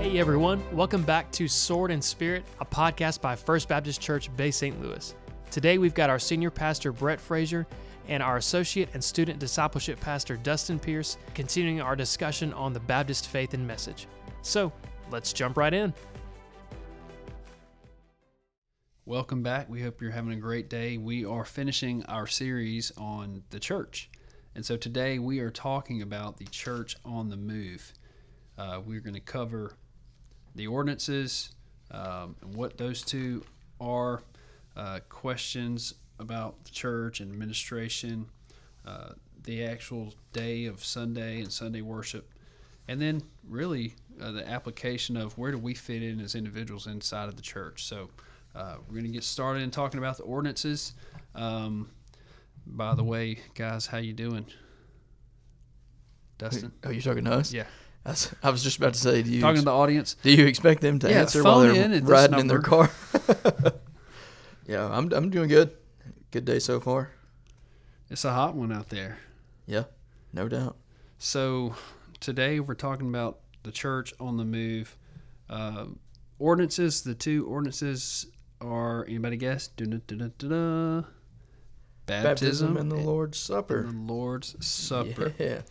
[0.00, 4.50] Hey everyone, welcome back to Sword and Spirit, a podcast by First Baptist Church Bay
[4.50, 4.80] St.
[4.80, 5.14] Louis.
[5.50, 7.66] Today we've got our senior pastor Brett Frazier
[8.08, 13.28] and our associate and student discipleship pastor Dustin Pierce continuing our discussion on the Baptist
[13.28, 14.08] faith and message.
[14.40, 14.72] So,
[15.10, 15.92] let's jump right in.
[19.04, 19.68] Welcome back.
[19.68, 20.96] We hope you're having a great day.
[20.96, 24.08] We are finishing our series on the church.
[24.54, 27.92] And so today we are talking about the church on the move.
[28.56, 29.76] Uh, we're going to cover
[30.54, 31.54] the ordinances,
[31.90, 33.44] um, and what those two
[33.80, 34.22] are,
[34.76, 38.26] uh, questions about the church and administration,
[38.86, 39.10] uh,
[39.42, 42.32] the actual day of Sunday and Sunday worship,
[42.88, 47.28] and then really uh, the application of where do we fit in as individuals inside
[47.28, 47.84] of the church.
[47.84, 48.10] So
[48.54, 50.92] uh, we're going to get started in talking about the ordinances.
[51.34, 51.90] Um,
[52.66, 54.46] by the way, guys, how you doing?
[56.38, 56.72] Dustin?
[56.84, 57.52] Oh, you're talking to us?
[57.52, 57.66] Yeah.
[58.04, 60.16] That's, I was just about to say, do you Talking ex- to the audience.
[60.22, 62.90] do you expect them to Yeah, answer while they're in riding in their car?
[64.66, 65.70] yeah, I'm I'm doing good.
[66.30, 67.10] Good day so far.
[68.08, 69.18] It's a hot one out there.
[69.66, 69.84] Yeah,
[70.32, 70.76] no doubt.
[71.18, 71.74] So
[72.20, 74.96] today we're talking about the church on the move.
[75.48, 75.86] Uh,
[76.38, 77.02] ordinances.
[77.02, 78.26] The two ordinances
[78.60, 79.68] are anybody guess?
[79.68, 81.04] Baptism,
[82.06, 83.80] Baptism and the Lord's Supper.
[83.80, 85.32] and the Lord's Supper.
[85.38, 85.62] Yeah,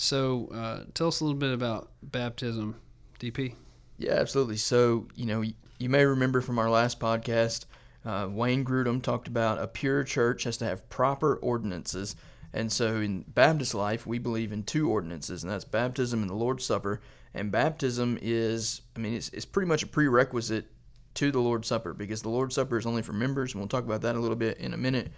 [0.00, 2.76] So uh, tell us a little bit about baptism,
[3.18, 3.54] DP.
[3.98, 4.56] yeah, absolutely.
[4.56, 7.64] So you know, you may remember from our last podcast,
[8.04, 12.14] uh, Wayne Grudem talked about a pure church has to have proper ordinances.
[12.52, 16.34] And so in Baptist life, we believe in two ordinances, and that's baptism and the
[16.34, 17.00] Lord's Supper.
[17.34, 20.66] And baptism is, I mean, it's, it's pretty much a prerequisite
[21.14, 23.84] to the Lord's Supper because the Lord's Supper is only for members, and we'll talk
[23.84, 25.10] about that a little bit in a minute.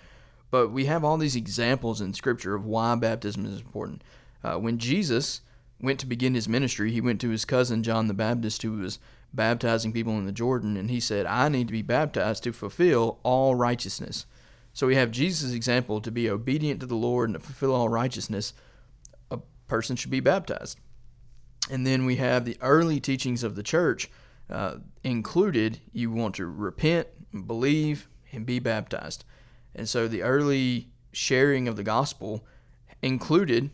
[0.51, 4.03] But we have all these examples in Scripture of why baptism is important.
[4.43, 5.41] Uh, when Jesus
[5.81, 8.99] went to begin his ministry, he went to his cousin John the Baptist, who was
[9.33, 13.19] baptizing people in the Jordan, and he said, I need to be baptized to fulfill
[13.23, 14.27] all righteousness.
[14.73, 17.89] So we have Jesus' example to be obedient to the Lord and to fulfill all
[17.89, 18.53] righteousness.
[19.31, 20.79] A person should be baptized.
[21.71, 24.11] And then we have the early teachings of the church
[24.49, 27.07] uh, included you want to repent,
[27.47, 29.25] believe, and be baptized.
[29.75, 32.45] And so the early sharing of the gospel
[33.03, 33.71] included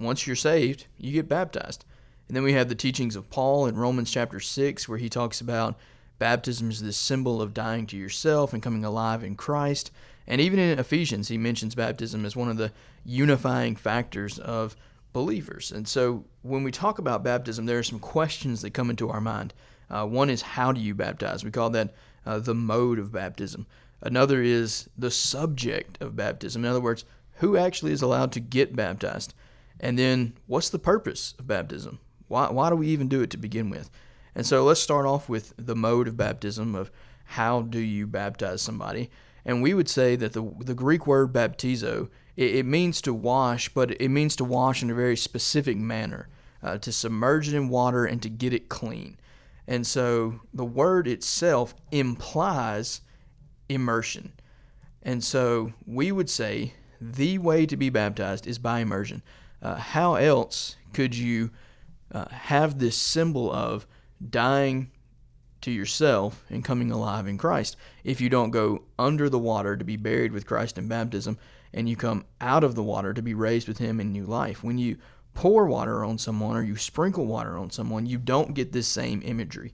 [0.00, 1.84] once you're saved, you get baptized.
[2.26, 5.40] And then we have the teachings of Paul in Romans chapter 6, where he talks
[5.40, 5.76] about
[6.18, 9.90] baptism is this symbol of dying to yourself and coming alive in Christ.
[10.26, 12.72] And even in Ephesians, he mentions baptism as one of the
[13.04, 14.76] unifying factors of
[15.12, 15.72] believers.
[15.72, 19.20] And so when we talk about baptism, there are some questions that come into our
[19.20, 19.52] mind.
[19.90, 21.44] Uh, one is, how do you baptize?
[21.44, 21.92] We call that
[22.24, 23.66] uh, the mode of baptism.
[24.02, 26.64] Another is the subject of baptism.
[26.64, 27.04] In other words,
[27.38, 29.34] who actually is allowed to get baptized?
[29.80, 31.98] And then, what's the purpose of baptism?
[32.28, 33.90] Why, why do we even do it to begin with?
[34.34, 36.90] And so, let's start off with the mode of baptism of
[37.24, 39.10] how do you baptize somebody?
[39.44, 43.68] And we would say that the, the Greek word baptizo, it, it means to wash,
[43.70, 46.28] but it means to wash in a very specific manner,
[46.62, 49.18] uh, to submerge it in water and to get it clean.
[49.66, 53.00] And so, the word itself implies
[53.70, 54.32] immersion.
[55.02, 59.22] And so we would say the way to be baptized is by immersion.
[59.62, 61.50] Uh, how else could you
[62.12, 63.86] uh, have this symbol of
[64.28, 64.90] dying
[65.60, 69.84] to yourself and coming alive in Christ if you don't go under the water to
[69.84, 71.38] be buried with Christ in baptism
[71.72, 74.64] and you come out of the water to be raised with Him in new life?
[74.64, 74.96] When you
[75.34, 79.22] pour water on someone or you sprinkle water on someone, you don't get this same
[79.24, 79.72] imagery.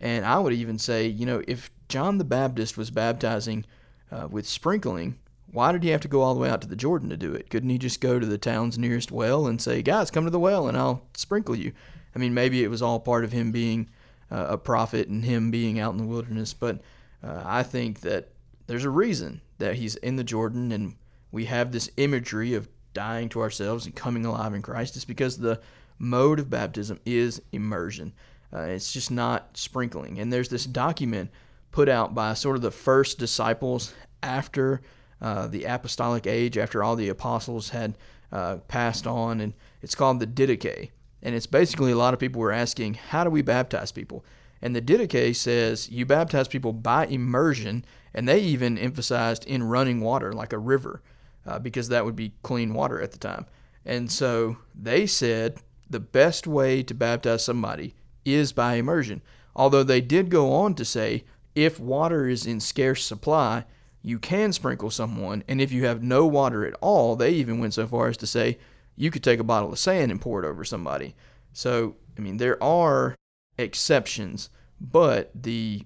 [0.00, 3.64] And I would even say, you know, if John the Baptist was baptizing
[4.12, 5.18] uh, with sprinkling,
[5.50, 7.32] why did he have to go all the way out to the Jordan to do
[7.32, 7.50] it?
[7.50, 10.38] Couldn't he just go to the town's nearest well and say, guys, come to the
[10.38, 11.72] well and I'll sprinkle you?
[12.14, 13.88] I mean, maybe it was all part of him being
[14.30, 16.80] uh, a prophet and him being out in the wilderness, but
[17.22, 18.28] uh, I think that
[18.66, 20.94] there's a reason that he's in the Jordan and
[21.32, 24.96] we have this imagery of dying to ourselves and coming alive in Christ.
[24.96, 25.60] It's because the
[25.98, 28.12] mode of baptism is immersion.
[28.52, 30.18] Uh, it's just not sprinkling.
[30.18, 31.30] And there's this document
[31.70, 33.92] put out by sort of the first disciples
[34.22, 34.80] after
[35.20, 37.96] uh, the apostolic age, after all the apostles had
[38.32, 40.90] uh, passed on, and it's called the Didache.
[41.22, 44.24] And it's basically a lot of people were asking, how do we baptize people?
[44.62, 47.84] And the Didache says you baptize people by immersion,
[48.14, 51.02] and they even emphasized in running water, like a river,
[51.46, 53.46] uh, because that would be clean water at the time.
[53.84, 57.94] And so they said the best way to baptize somebody
[58.24, 59.22] is by immersion.
[59.56, 61.24] Although they did go on to say
[61.54, 63.64] if water is in scarce supply,
[64.02, 67.74] you can sprinkle someone, and if you have no water at all, they even went
[67.74, 68.58] so far as to say
[68.96, 71.14] you could take a bottle of sand and pour it over somebody.
[71.52, 73.14] So, I mean, there are
[73.58, 74.50] exceptions,
[74.80, 75.84] but the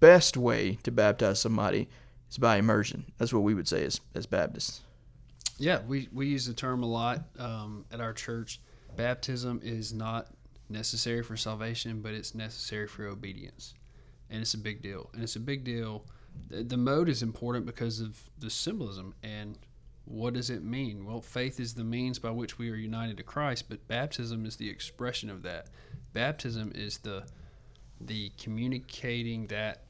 [0.00, 1.88] best way to baptize somebody
[2.30, 3.04] is by immersion.
[3.18, 4.80] That's what we would say as, as Baptists.
[5.58, 8.60] Yeah, we, we use the term a lot um, at our church.
[8.96, 10.28] Baptism is not
[10.68, 13.74] necessary for salvation, but it's necessary for obedience.
[14.30, 15.10] And it's a big deal.
[15.12, 16.04] And it's a big deal.
[16.48, 19.14] The, the mode is important because of the symbolism.
[19.22, 19.58] And
[20.04, 21.04] what does it mean?
[21.04, 24.56] Well, faith is the means by which we are united to Christ, but baptism is
[24.56, 25.68] the expression of that.
[26.12, 27.24] Baptism is the
[28.00, 29.84] the communicating that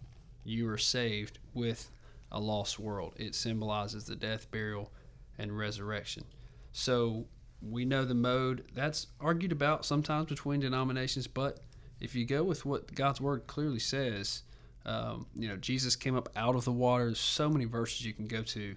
[0.45, 1.91] you are saved with
[2.31, 3.15] a lost world.
[3.17, 4.93] It symbolizes the death, burial,
[5.39, 6.25] and resurrection.
[6.73, 7.27] So
[7.63, 11.61] we know the mode that's argued about sometimes between denominations, but
[12.01, 14.43] if you go with what God's word clearly says,
[14.85, 17.07] um, you know, Jesus came up out of the water.
[17.07, 18.77] There's so many verses you can go to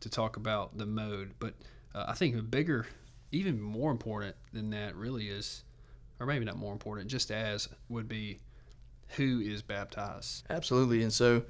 [0.00, 1.54] to talk about the mode, but
[1.94, 2.86] uh, I think a bigger,
[3.32, 5.64] even more important than that, really is,
[6.20, 8.40] or maybe not more important, just as would be
[9.16, 10.44] who is baptized.
[10.50, 11.02] Absolutely.
[11.02, 11.42] And so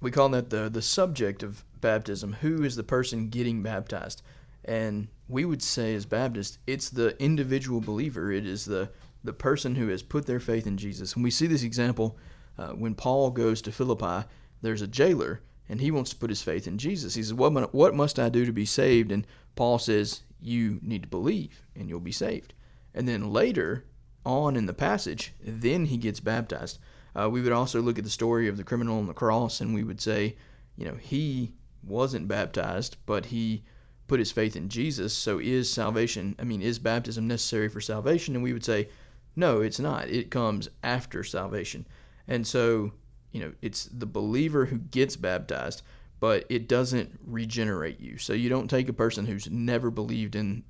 [0.00, 2.32] we call that the the subject of baptism.
[2.34, 4.22] Who is the person getting baptized?
[4.64, 8.30] And we would say as Baptists, it's the individual believer.
[8.30, 8.90] It is the
[9.24, 11.14] the person who has put their faith in Jesus.
[11.14, 12.18] And we see this example
[12.58, 14.26] uh, when Paul goes to Philippi.
[14.60, 17.14] There's a jailer, and he wants to put his faith in Jesus.
[17.14, 19.26] He says, "What what must I do to be saved?" And
[19.56, 22.54] Paul says, "You need to believe, and you'll be saved."
[22.94, 23.84] And then later
[24.24, 26.78] on in the passage, then he gets baptized.
[27.14, 29.74] Uh, we would also look at the story of the criminal on the cross, and
[29.74, 30.36] we would say,
[30.76, 31.52] you know, he
[31.82, 33.62] wasn't baptized, but he
[34.06, 35.12] put his faith in Jesus.
[35.12, 38.34] So is salvation, I mean, is baptism necessary for salvation?
[38.34, 38.88] And we would say,
[39.36, 40.08] no, it's not.
[40.08, 41.86] It comes after salvation.
[42.28, 42.92] And so,
[43.32, 45.82] you know, it's the believer who gets baptized,
[46.20, 48.18] but it doesn't regenerate you.
[48.18, 50.64] So you don't take a person who's never believed in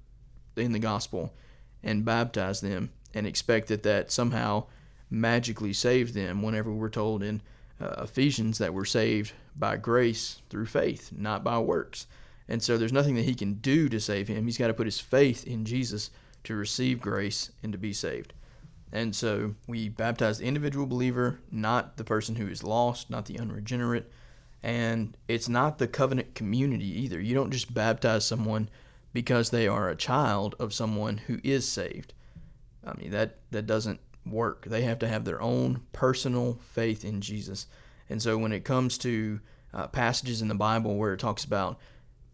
[0.57, 1.33] in the gospel
[1.83, 4.65] and baptize them and expect that that somehow
[5.11, 7.41] magically saved them whenever we're told in
[7.81, 12.07] uh, Ephesians that we're saved by grace through faith, not by works.
[12.49, 14.45] And so there's nothing that he can do to save him.
[14.45, 16.11] He's got to put his faith in Jesus
[16.45, 18.33] to receive grace and to be saved.
[18.93, 23.39] And so we baptize the individual believer, not the person who is lost, not the
[23.39, 24.11] unregenerate.
[24.63, 27.19] And it's not the covenant community either.
[27.21, 28.69] You don't just baptize someone
[29.13, 32.13] because they are a child of someone who is saved.
[32.87, 34.67] I mean that that doesn't work.
[34.67, 37.67] They have to have their own personal faith in Jesus.
[38.09, 39.41] And so when it comes to
[39.75, 41.79] uh, passages in the Bible where it talks about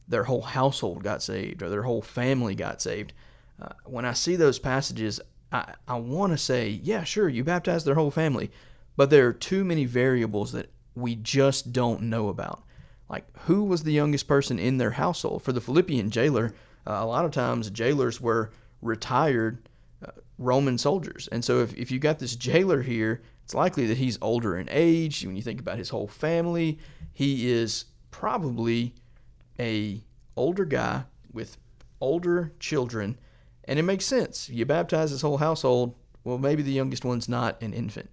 [0.07, 3.13] their whole household got saved or their whole family got saved,
[3.61, 5.21] uh, when I see those passages,
[5.53, 8.51] I, I want to say, yeah, sure, you baptized their whole family,
[8.97, 12.63] but there are too many variables that we just don't know about.
[13.09, 15.43] Like, who was the youngest person in their household?
[15.43, 16.55] For the Philippian jailer,
[16.87, 18.51] uh, a lot of times jailers were
[18.83, 19.69] retired
[20.39, 21.29] Roman soldiers.
[21.33, 24.69] And so if, if you got this jailer here, it's likely that he's older in
[24.71, 25.25] age.
[25.27, 26.79] When you think about his whole family,
[27.13, 28.95] he is probably
[29.59, 30.01] a
[30.37, 31.57] older guy with
[32.01, 33.19] older children.
[33.69, 34.49] And it makes sense.
[34.49, 35.95] You baptize this whole household,
[36.25, 38.11] well, maybe the youngest one's not an infant.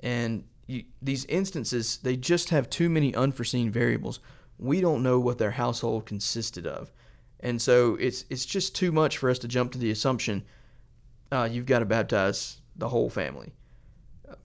[0.00, 4.18] And you, these instances, they just have too many unforeseen variables.
[4.58, 6.92] We don't know what their household consisted of.
[7.38, 10.44] And so it's it's just too much for us to jump to the assumption
[11.32, 13.52] uh, you've got to baptize the whole family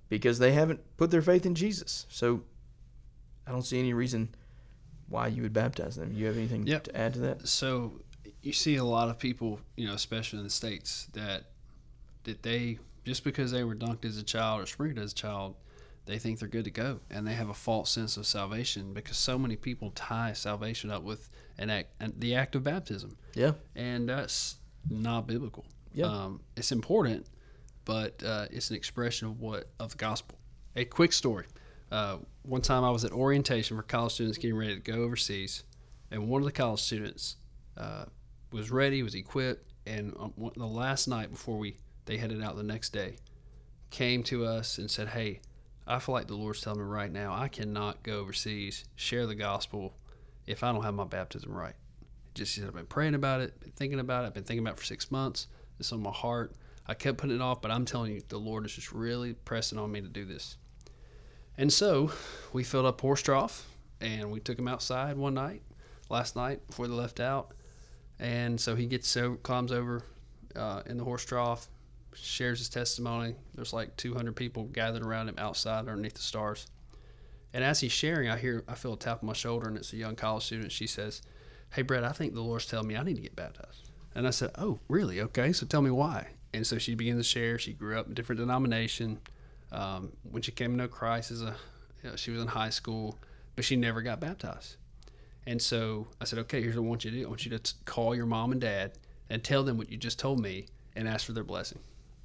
[0.07, 2.05] because they haven't put their faith in Jesus.
[2.09, 2.43] So
[3.45, 4.33] I don't see any reason
[5.07, 6.13] why you would baptize them.
[6.13, 6.83] You have anything yep.
[6.83, 7.47] to add to that?
[7.47, 7.99] So
[8.45, 11.45] you see a lot of people, you know, especially in the states, that
[12.25, 15.55] that they just because they were dunked as a child or sprinkled as a child,
[16.05, 19.17] they think they're good to go, and they have a false sense of salvation because
[19.17, 23.17] so many people tie salvation up with an act, the act of baptism.
[23.33, 24.57] Yeah, and that's
[24.89, 25.65] not biblical.
[25.91, 26.05] Yeah.
[26.05, 27.25] Um, it's important,
[27.83, 30.37] but uh, it's an expression of what of the gospel.
[30.75, 31.45] A quick story.
[31.91, 35.63] Uh, one time I was at orientation for college students getting ready to go overseas,
[36.11, 37.37] and one of the college students
[37.77, 38.05] uh,
[38.55, 42.63] was ready, was equipped, and um, the last night before we they headed out the
[42.63, 43.17] next day,
[43.89, 45.41] came to us and said, "Hey,
[45.85, 49.35] I feel like the Lord's telling me right now I cannot go overseas share the
[49.35, 49.93] gospel
[50.47, 51.75] if I don't have my baptism right."
[52.33, 54.75] Just said, "I've been praying about it, been thinking about it, I've been thinking about
[54.75, 55.47] it for six months."
[55.79, 56.53] It's on my heart.
[56.87, 59.77] I kept putting it off, but I'm telling you, the Lord is just really pressing
[59.77, 60.57] on me to do this.
[61.57, 62.11] And so
[62.53, 63.67] we filled up horse trough
[63.99, 65.63] and we took him outside one night,
[66.09, 67.53] last night before they left out.
[68.19, 70.03] And so he gets so climbs over
[70.55, 71.67] uh, in the horse trough,
[72.13, 73.35] shares his testimony.
[73.55, 76.67] There's like 200 people gathered around him outside underneath the stars.
[77.53, 79.93] And as he's sharing, I hear I feel a tap on my shoulder, and it's
[79.93, 80.73] a young college student.
[80.73, 81.21] She says,
[81.71, 84.29] "Hey, Brett, I think the Lord's telling me I need to get baptized." And I
[84.29, 85.21] said, Oh, really?
[85.21, 85.51] Okay.
[85.51, 86.27] So tell me why.
[86.53, 87.59] And so she begins to share.
[87.59, 89.19] She grew up in a different denomination.
[89.71, 91.55] Um, when she came to know Christ as a,
[92.01, 93.19] you know, she was in high school,
[93.57, 94.77] but she never got baptized.
[95.47, 97.25] And so I said, okay, here's what I want you to do.
[97.25, 98.93] I want you to call your mom and dad
[99.29, 101.79] and tell them what you just told me and ask for their blessing.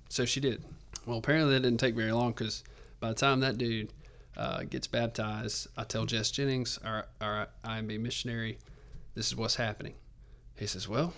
[0.09, 0.65] So she did.
[1.07, 2.65] Well, apparently that didn't take very long because
[2.99, 3.93] by the time that dude
[4.37, 8.59] uh, gets baptized, I tell Jess Jennings, our, our IMB missionary,
[9.15, 9.95] this is what's happening.
[10.57, 11.13] He says, well,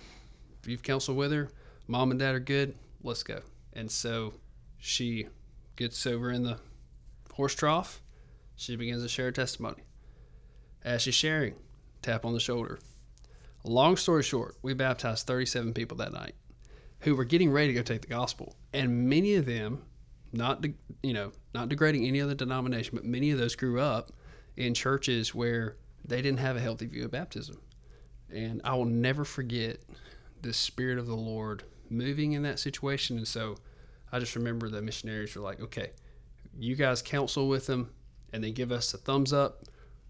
[0.61, 1.49] if you've counseled with her,
[1.87, 3.41] mom and dad are good, let's go.
[3.73, 4.33] And so
[4.77, 5.27] she
[5.75, 6.57] gets over in the
[7.33, 8.01] horse trough.
[8.55, 9.83] She begins to share her testimony.
[10.83, 11.55] As she's sharing,
[12.03, 12.79] tap on the shoulder.
[13.63, 16.35] Long story short, we baptized 37 people that night
[16.99, 19.83] who were getting ready to go take the gospel, and many of them,
[20.31, 24.11] not de- you know, not degrading any other denomination, but many of those grew up
[24.55, 27.59] in churches where they didn't have a healthy view of baptism,
[28.33, 29.79] and I will never forget
[30.41, 33.55] the spirit of the Lord moving in that situation, and so
[34.11, 35.91] I just remember the missionaries were like, okay,
[36.57, 37.91] you guys counsel with them,
[38.31, 39.63] and they give us a thumbs up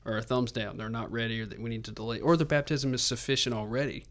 [0.06, 0.78] or a thumbs down.
[0.78, 4.06] They're not ready, or that we need to delay, or the baptism is sufficient already.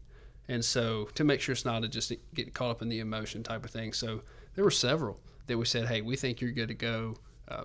[0.47, 3.43] And so to make sure it's not a just get caught up in the emotion
[3.43, 3.93] type of thing.
[3.93, 4.21] So
[4.55, 7.15] there were several that we said, hey, we think you're good to go.
[7.47, 7.63] Uh,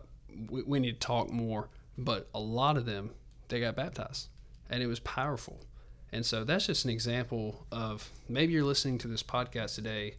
[0.49, 1.71] we, we need to talk more.
[1.97, 3.11] But a lot of them,
[3.49, 4.29] they got baptized,
[4.71, 5.59] and it was powerful.
[6.13, 10.15] And so that's just an example of maybe you're listening to this podcast today,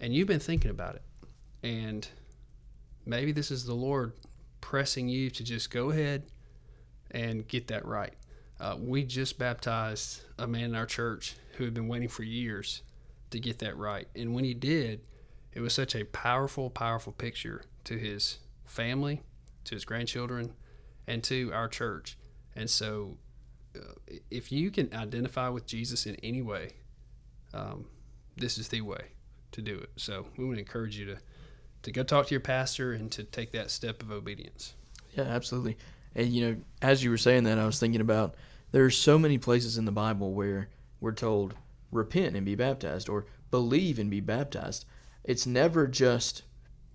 [0.00, 1.02] and you've been thinking about it,
[1.62, 2.08] and
[3.04, 4.14] maybe this is the Lord
[4.60, 6.24] pressing you to just go ahead
[7.12, 8.14] and get that right.
[8.58, 12.82] Uh, we just baptized a man in our church who had been waiting for years
[13.30, 14.08] to get that right.
[14.14, 15.00] And when he did,
[15.52, 19.22] it was such a powerful, powerful picture to his family,
[19.64, 20.54] to his grandchildren,
[21.06, 22.16] and to our church.
[22.54, 23.18] And so,
[23.76, 23.94] uh,
[24.30, 26.70] if you can identify with Jesus in any way,
[27.52, 27.86] um,
[28.36, 29.08] this is the way
[29.52, 29.90] to do it.
[29.96, 31.18] So, we want to encourage you to,
[31.82, 34.74] to go talk to your pastor and to take that step of obedience.
[35.16, 35.76] Yeah, absolutely.
[36.14, 38.34] And you know, as you were saying that, I was thinking about
[38.72, 40.68] there are so many places in the Bible where
[41.00, 41.54] we're told
[41.90, 44.84] repent and be baptized or believe and be baptized.
[45.24, 46.42] It's never just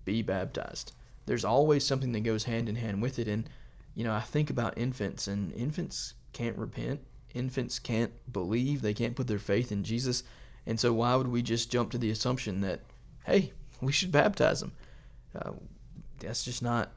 [0.05, 0.93] be baptized.
[1.25, 3.27] There's always something that goes hand in hand with it.
[3.27, 3.49] And
[3.97, 6.99] you know, I think about infants, and infants can't repent.
[7.33, 8.83] Infants can't believe.
[8.83, 10.23] They can't put their faith in Jesus.
[10.67, 12.81] And so, why would we just jump to the assumption that,
[13.25, 14.73] hey, we should baptize them?
[15.35, 15.53] Uh,
[16.19, 16.91] that's just not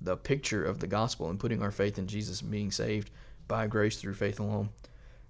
[0.00, 3.10] the picture of the gospel and putting our faith in Jesus and being saved
[3.46, 4.70] by grace through faith alone.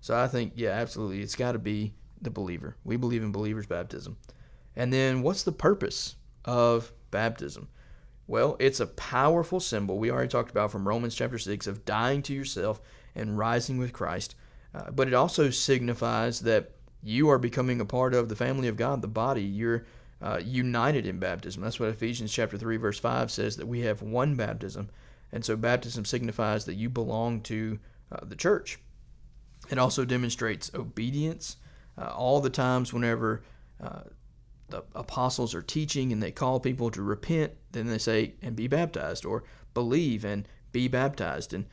[0.01, 2.77] So I think, yeah, absolutely, it's got to be the believer.
[2.85, 4.17] We believe in believers' baptism.
[4.77, 7.69] And then what's the purpose of baptism?
[8.27, 12.23] Well, it's a powerful symbol we already talked about from Romans chapter 6 of dying
[12.23, 12.81] to yourself
[13.15, 14.35] and rising with Christ.
[14.75, 16.73] Uh, but it also signifies that
[17.03, 19.43] you are becoming a part of the family of God, the body.
[19.43, 19.87] You're
[20.21, 21.63] uh, united in baptism.
[21.63, 24.91] That's what Ephesians chapter 3 verse 5 says that we have one baptism.
[25.33, 27.79] And so baptism signifies that you belong to
[28.11, 28.79] uh, the church.
[29.71, 31.57] It also demonstrates obedience.
[31.97, 33.43] Uh, all the times whenever
[33.83, 34.03] uh,
[34.69, 38.69] the apostles are teaching and they call people to repent, then they say, and be
[38.69, 39.45] baptized, or
[39.75, 41.53] believe and be baptized.
[41.53, 41.67] And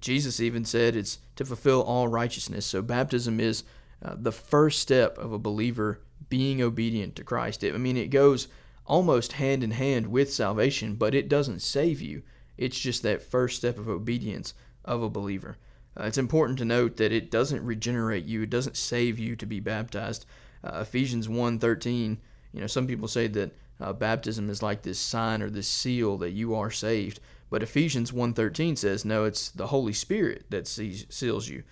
[0.00, 2.66] Jesus even said it's to fulfill all righteousness.
[2.66, 3.64] So baptism is
[4.02, 7.64] uh, the first step of a believer being obedient to Christ.
[7.64, 8.48] It, I mean, it goes
[8.86, 12.22] almost hand in hand with salvation, but it doesn't save you.
[12.56, 14.54] It's just that first step of obedience
[14.84, 15.56] of a believer.
[15.98, 18.42] Uh, it's important to note that it doesn't regenerate you.
[18.42, 20.26] It doesn't save you to be baptized.
[20.62, 22.18] Uh, Ephesians 1.13,
[22.52, 26.16] you know, some people say that uh, baptism is like this sign or this seal
[26.18, 27.20] that you are saved.
[27.50, 31.62] But Ephesians 1.13 says, no, it's the Holy Spirit that sees, seals you.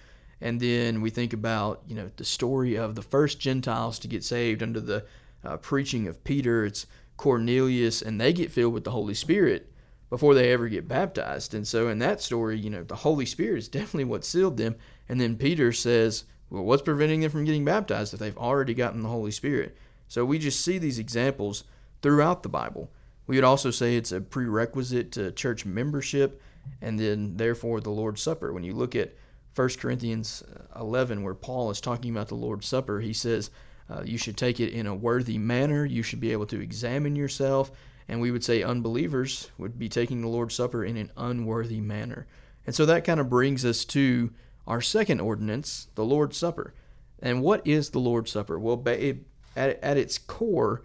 [0.42, 4.25] And then we think about, you know, the story of the first Gentiles to get
[4.25, 5.06] saved under the
[5.44, 6.64] uh, preaching of Peter.
[6.64, 6.84] It's
[7.16, 9.72] Cornelius, and they get filled with the Holy Spirit
[10.11, 11.54] before they ever get baptized.
[11.54, 14.75] And so in that story, you know, the Holy Spirit is definitely what sealed them.
[15.08, 19.02] And then Peter says, well, what's preventing them from getting baptized if they've already gotten
[19.02, 19.76] the Holy Spirit?
[20.08, 21.62] So we just see these examples
[22.02, 22.90] throughout the Bible.
[23.28, 26.42] We would also say it's a prerequisite to church membership
[26.80, 28.52] and then therefore the Lord's Supper.
[28.52, 29.14] When you look at
[29.54, 30.42] 1 Corinthians
[30.78, 33.50] 11, where Paul is talking about the Lord's Supper, he says,
[33.90, 35.85] uh, You should take it in a worthy manner.
[35.85, 37.71] You should be able to examine yourself
[38.09, 42.26] and we would say unbelievers would be taking the Lord's Supper in an unworthy manner.
[42.66, 44.30] And so that kind of brings us to
[44.66, 46.75] our second ordinance, the Lord's Supper.
[47.21, 48.59] And what is the Lord's Supper?
[48.59, 49.16] Well, at,
[49.56, 50.82] at its core,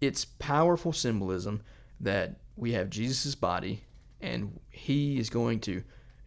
[0.00, 1.62] it's powerful symbolism
[2.00, 3.82] that we have Jesus' body
[4.20, 5.82] and he is going to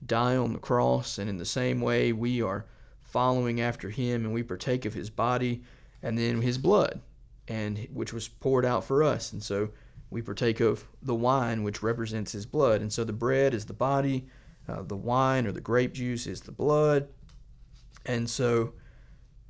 [0.06, 1.18] die on the cross.
[1.18, 2.66] And in the same way, we are
[3.02, 5.64] following after him and we partake of his body
[6.02, 7.02] and then his blood.
[7.50, 9.34] and which was poured out for us.
[9.34, 9.70] And so
[10.12, 12.82] we partake of the wine, which represents his blood.
[12.82, 14.28] And so the bread is the body,
[14.68, 17.10] uh, the wine or the grape juice is the blood.
[18.06, 18.74] And so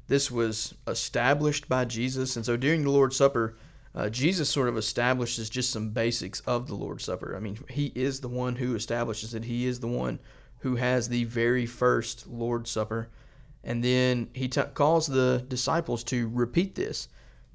[0.08, 2.36] this was established by Jesus.
[2.36, 3.58] And so during the Lord's Supper,
[3.94, 7.36] uh, Jesus sort of establishes just some basics of the Lord's Supper.
[7.36, 10.20] I mean, he is the one who establishes it, he is the one
[10.60, 13.10] who has the very first Lord's Supper.
[13.64, 17.08] And then he t- calls the disciples to repeat this,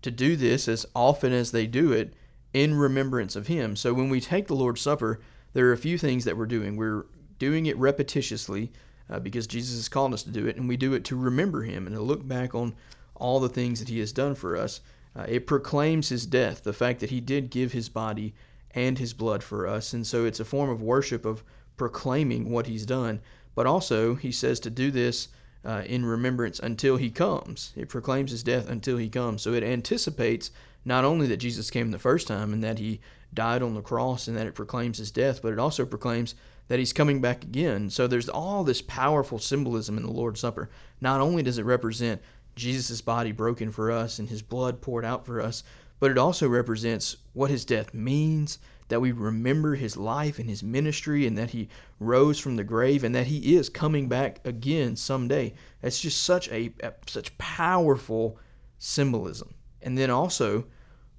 [0.03, 2.15] to do this as often as they do it
[2.53, 3.77] in remembrance of him.
[3.77, 5.21] So when we take the Lord's Supper,
[5.53, 6.77] there are a few things that we're doing.
[6.77, 7.07] We're
[7.39, 8.71] doing it repetitiously
[9.11, 11.63] uh, because Jesus has called us to do it, and we do it to remember
[11.63, 12.75] him and to look back on
[13.15, 14.81] all the things that he has done for us.
[15.17, 18.35] Uh, it proclaims his death, the fact that he did give his body
[18.73, 19.93] and his blood for us.
[19.93, 21.45] And so it's a form of worship of
[21.77, 23.21] proclaiming what he's done.
[23.55, 25.29] But also, he says to do this
[25.65, 27.73] uh, in remembrance until he comes.
[27.77, 29.43] It proclaims his death until he comes.
[29.43, 30.51] So it anticipates
[30.85, 33.01] not only that Jesus came the first time and that he
[33.33, 36.35] died on the cross and that it proclaims his death, but it also proclaims
[36.69, 37.91] that he's coming back again.
[37.91, 40.71] So there's all this powerful symbolism in the Lord's Supper.
[41.01, 42.23] Not only does it represent
[42.57, 45.65] Jesus' body broken for us and his blood poured out for us,
[46.01, 48.59] but it also represents what his death means,
[48.89, 53.05] that we remember his life and his ministry, and that he rose from the grave,
[53.05, 55.55] and that he is coming back again someday.
[55.81, 58.39] That's just such a, a such powerful
[58.79, 59.55] symbolism.
[59.81, 60.67] And then also,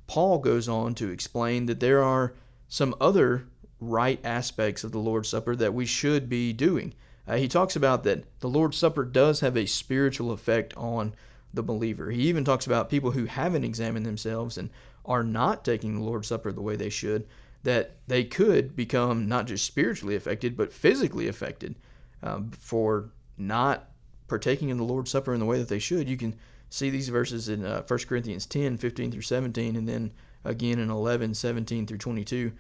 [0.08, 2.36] Paul goes on to explain that there are
[2.68, 3.48] some other
[3.80, 6.94] right aspects of the Lord's Supper that we should be doing.
[7.28, 11.16] Uh, he talks about that the Lord's Supper does have a spiritual effect on
[11.56, 12.12] the believer.
[12.12, 14.70] He even talks about people who haven't examined themselves and
[15.06, 17.28] are not taking the Lord's Supper the way they should,
[17.64, 21.76] that they could become not just spiritually affected, but physically affected
[22.24, 23.90] um, for not
[24.28, 26.10] partaking in the Lord's Supper in the way that they should.
[26.10, 26.36] You can
[26.70, 30.12] see these verses in uh, 1 Corinthians 10, 15 through 17, and then
[30.44, 32.52] again in 11, 17 through 22.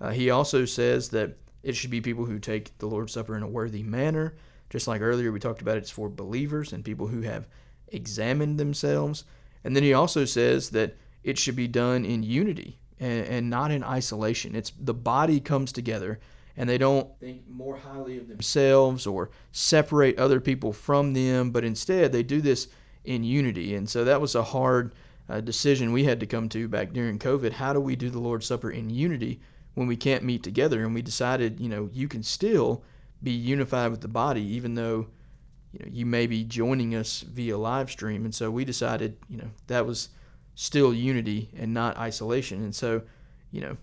[0.00, 3.42] Uh, he also says that it should be people who take the Lord's Supper in
[3.42, 4.34] a worthy manner.
[4.70, 7.46] Just like earlier, we talked about it's for believers and people who have
[7.88, 9.24] examined themselves.
[9.62, 13.70] And then he also says that it should be done in unity and, and not
[13.70, 14.54] in isolation.
[14.54, 16.20] It's the body comes together
[16.56, 21.64] and they don't think more highly of themselves or separate other people from them, but
[21.64, 22.68] instead they do this
[23.04, 23.74] in unity.
[23.74, 24.94] And so that was a hard
[25.28, 27.52] uh, decision we had to come to back during COVID.
[27.52, 29.40] How do we do the Lord's Supper in unity
[29.74, 30.84] when we can't meet together?
[30.84, 32.84] And we decided, you know, you can still
[33.22, 35.08] be unified with the body, even though
[35.74, 38.24] you know you may be joining us via live stream.
[38.24, 40.10] And so we decided, you know, that was
[40.54, 42.62] still unity and not isolation.
[42.62, 43.02] And so,
[43.50, 43.76] you know,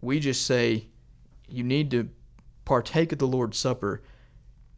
[0.00, 0.86] we just say
[1.48, 2.08] you need to
[2.64, 4.02] partake of the Lord's Supper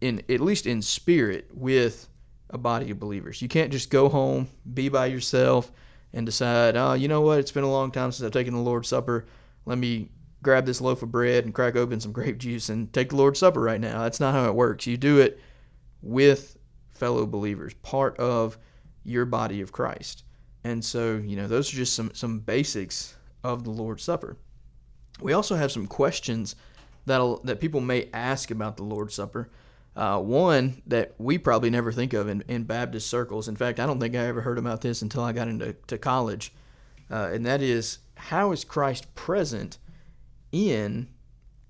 [0.01, 2.09] in at least in spirit with
[2.51, 3.41] a body of believers.
[3.41, 5.71] You can't just go home, be by yourself,
[6.13, 7.39] and decide, oh, you know what?
[7.39, 9.27] It's been a long time since I've taken the Lord's Supper.
[9.65, 10.11] Let me
[10.43, 13.39] grab this loaf of bread and crack open some grape juice and take the Lord's
[13.39, 14.03] Supper right now.
[14.03, 14.87] That's not how it works.
[14.87, 15.41] You do it
[16.03, 16.57] with
[16.91, 18.59] fellow believers, part of
[19.05, 20.25] your body of Christ.
[20.65, 24.37] And so, you know, those are just some, some basics of the Lord's Supper.
[25.21, 26.57] We also have some questions
[27.07, 29.51] that that people may ask about the Lord's Supper.
[29.97, 33.49] Uh, one that we probably never think of in, in Baptist circles.
[33.49, 35.99] In fact, I don't think I ever heard about this until I got into to
[35.99, 36.53] college,
[37.11, 39.79] uh, and that is how is Christ present
[40.53, 41.09] in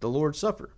[0.00, 0.70] the Lord's Supper?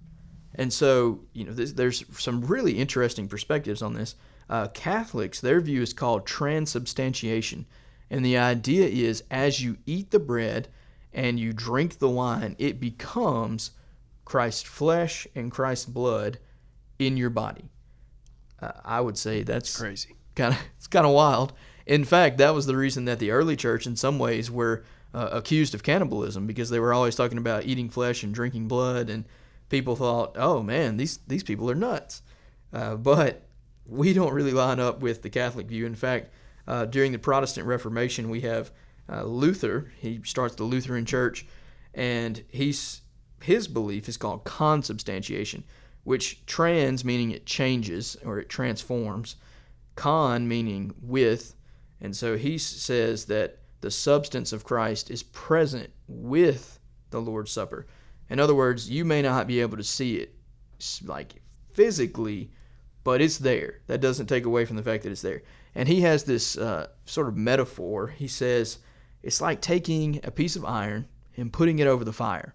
[0.61, 4.15] And so, you know, this, there's some really interesting perspectives on this.
[4.51, 7.65] Uh, Catholics, their view is called transubstantiation.
[8.11, 10.69] And the idea is as you eat the bread
[11.15, 13.71] and you drink the wine, it becomes
[14.27, 16.39] Christ's flesh and Christ's blood
[16.99, 17.71] in your body.
[18.61, 20.15] Uh, I would say that's crazy.
[20.37, 21.55] Kind of, it's kind of wild.
[21.87, 25.31] In fact, that was the reason that the early church, in some ways, were uh,
[25.33, 29.25] accused of cannibalism because they were always talking about eating flesh and drinking blood, and
[29.71, 32.23] people thought, "Oh man, these these people are nuts."
[32.73, 33.47] Uh, but
[33.87, 35.87] we don't really line up with the Catholic view.
[35.87, 36.33] In fact,
[36.69, 38.71] uh, during the Protestant Reformation, we have
[39.11, 39.91] uh, Luther.
[39.99, 41.47] He starts the Lutheran Church,
[41.95, 43.01] and he's
[43.43, 45.65] his belief is called consubstantiation,
[46.05, 49.37] which trans meaning it changes or it transforms,
[49.97, 51.55] con meaning with,
[52.01, 56.79] and so he says that the substance of Christ is present with
[57.11, 57.87] the Lord's Supper.
[58.31, 60.35] In other words, you may not be able to see it
[61.05, 61.35] like
[61.73, 62.51] physically,
[63.05, 63.81] but it's there.
[63.89, 65.43] That doesn't take away from the fact that it's there.
[65.75, 68.07] And he has this uh, sort of metaphor.
[68.07, 68.79] He says
[69.23, 72.55] it's like taking a piece of iron and putting it over the fire.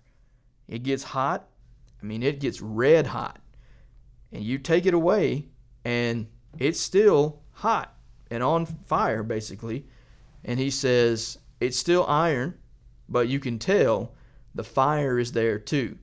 [0.68, 1.48] It gets hot.
[2.02, 3.40] I mean, it gets red hot.
[4.32, 5.48] And you take it away,
[5.86, 7.96] and it's still hot
[8.32, 9.86] and on fire, basically.
[10.44, 12.56] And he says, it's still iron,
[13.08, 14.14] but you can tell
[14.56, 15.98] the fire is there too,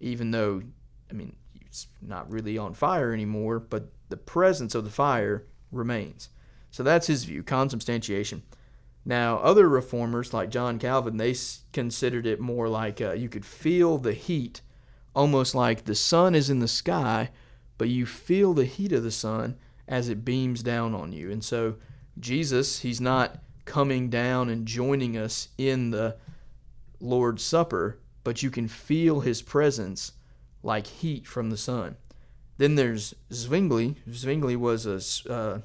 [0.00, 0.62] even though,
[1.10, 6.28] I mean, it's not really on fire anymore, but the presence of the fire remains.
[6.70, 8.42] So that's his view, consubstantiation.
[9.04, 11.34] Now, other reformers like John Calvin, they
[11.72, 14.60] considered it more like uh, you could feel the heat,
[15.14, 17.30] almost like the sun is in the sky,
[17.78, 19.56] but you feel the heat of the sun
[19.88, 21.30] as it beams down on you.
[21.30, 21.76] And so,
[22.18, 26.16] Jesus, he's not coming down and joining us in the
[27.02, 30.12] Lord's Supper, but you can feel his presence
[30.62, 31.96] like heat from the sun.
[32.56, 33.96] Then there's Zwingli.
[34.10, 35.58] Zwingli was a uh,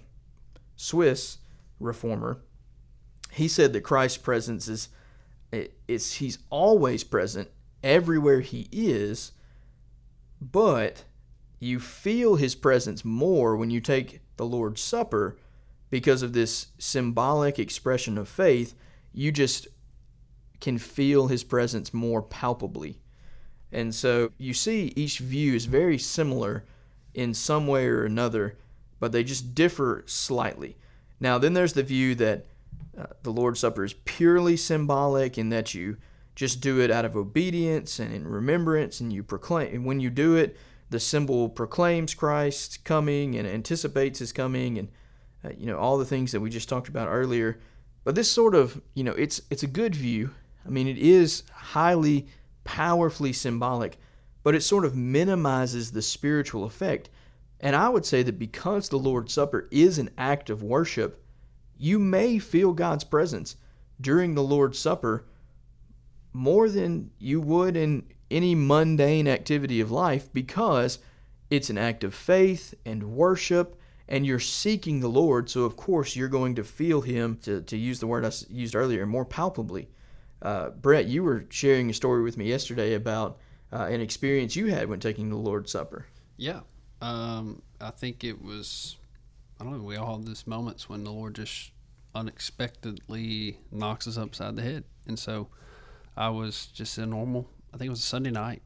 [0.76, 1.38] Swiss
[1.80, 2.40] reformer.
[3.32, 4.90] He said that Christ's presence is
[5.88, 7.50] it's he's always present
[7.84, 9.32] everywhere he is,
[10.42, 11.04] but
[11.60, 15.38] you feel his presence more when you take the Lord's Supper
[15.90, 18.74] because of this symbolic expression of faith.
[19.14, 19.68] You just
[20.60, 23.00] can feel his presence more palpably.
[23.72, 26.66] And so you see each view is very similar
[27.14, 28.58] in some way or another,
[29.00, 30.78] but they just differ slightly.
[31.20, 32.46] Now, then there's the view that
[32.98, 35.98] uh, the Lord's Supper is purely symbolic and that you
[36.36, 39.74] just do it out of obedience and in remembrance, and you proclaim.
[39.74, 40.56] And when you do it,
[40.90, 44.90] the symbol proclaims Christ's coming and anticipates his coming, and
[45.44, 47.60] uh, you know all the things that we just talked about earlier.
[48.04, 50.30] But this sort of, you know, it's it's a good view.
[50.68, 52.28] I mean, it is highly
[52.64, 53.98] powerfully symbolic,
[54.44, 57.10] but it sort of minimizes the spiritual effect.
[57.60, 61.24] And I would say that because the Lord's Supper is an act of worship,
[61.78, 63.56] you may feel God's presence
[64.00, 65.26] during the Lord's Supper
[66.34, 71.00] more than you would in any mundane activity of life because
[71.50, 75.50] it's an act of faith and worship and you're seeking the Lord.
[75.50, 78.76] So, of course, you're going to feel Him, to, to use the word I used
[78.76, 79.90] earlier, more palpably.
[80.42, 83.40] Uh, Brett, you were sharing a story with me yesterday about
[83.72, 86.06] uh, an experience you had when taking the Lord's Supper.
[86.38, 86.62] Yeah.
[87.02, 88.98] Um, I think it was,
[89.60, 91.72] I don't know, we all have these moments when the Lord just
[92.16, 94.84] unexpectedly knocks us upside the head.
[95.08, 95.50] And so
[96.16, 98.62] I was just a normal, I think it was a Sunday night.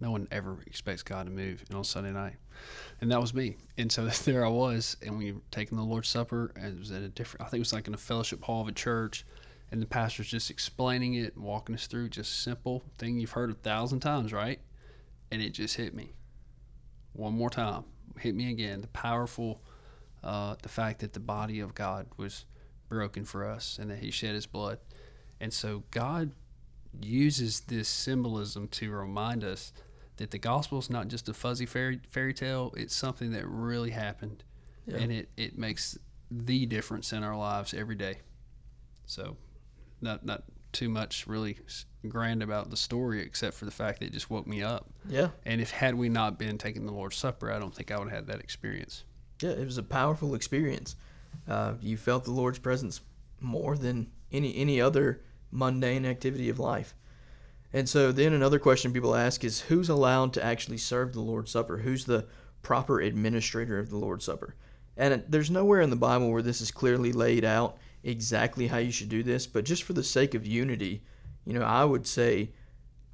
[0.00, 2.36] No one ever expects God to move on Sunday night.
[3.00, 3.56] And that was me.
[3.76, 6.90] And so there I was, and we were taking the Lord's Supper, and it was
[6.90, 9.24] at a different, I think it was like in a fellowship hall of a church
[9.70, 13.50] and the pastor's just explaining it and walking us through just simple thing you've heard
[13.50, 14.60] a thousand times, right?
[15.30, 16.14] And it just hit me
[17.12, 17.84] one more time,
[18.18, 18.80] hit me again.
[18.80, 19.62] The powerful,
[20.24, 22.46] uh, the fact that the body of God was
[22.88, 24.78] broken for us and that He shed His blood,
[25.40, 26.32] and so God
[27.00, 29.72] uses this symbolism to remind us
[30.16, 33.90] that the gospel is not just a fuzzy fairy fairy tale; it's something that really
[33.90, 34.42] happened,
[34.86, 34.96] yeah.
[34.96, 35.96] and it it makes
[36.30, 38.18] the difference in our lives every day.
[39.06, 39.36] So
[40.00, 41.58] not not too much really
[42.08, 44.88] grand about the story except for the fact that it just woke me up.
[45.08, 45.28] Yeah.
[45.44, 48.08] And if had we not been taking the Lord's Supper, I don't think I would
[48.08, 49.04] have had that experience.
[49.42, 50.96] Yeah, it was a powerful experience.
[51.48, 53.00] Uh, you felt the Lord's presence
[53.40, 56.94] more than any any other mundane activity of life.
[57.72, 61.50] And so then another question people ask is who's allowed to actually serve the Lord's
[61.50, 61.78] Supper?
[61.78, 62.26] Who's the
[62.62, 64.54] proper administrator of the Lord's Supper?
[64.96, 68.90] And there's nowhere in the Bible where this is clearly laid out exactly how you
[68.90, 71.02] should do this, but just for the sake of unity,
[71.44, 72.50] you know, I would say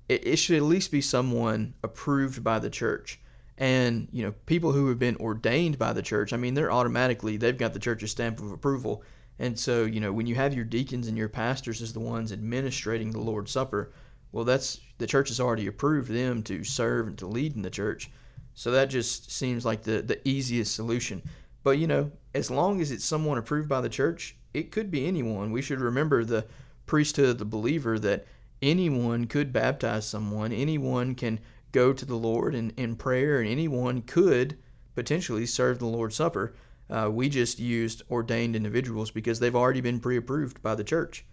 [0.08, 3.20] it, it should at least be someone approved by the church.
[3.58, 7.36] And, you know, people who have been ordained by the church, I mean, they're automatically,
[7.36, 9.02] they've got the church's stamp of approval.
[9.38, 12.32] And so, you know, when you have your deacons and your pastors as the ones
[12.32, 13.92] administrating the Lord's Supper,
[14.32, 17.70] well, that's the church has already approved them to serve and to lead in the
[17.70, 18.10] church.
[18.54, 21.22] So that just seems like the, the easiest solution.
[21.62, 25.06] But, you know, as long as it's someone approved by the church, it could be
[25.06, 25.52] anyone.
[25.52, 26.46] We should remember the
[26.86, 28.26] priesthood of the believer that
[28.62, 31.40] anyone could baptize someone, anyone can
[31.72, 34.56] go to the Lord in, in prayer, and anyone could
[34.94, 36.54] potentially serve the Lord's Supper.
[36.88, 41.26] Uh, we just used ordained individuals because they've already been pre approved by the church.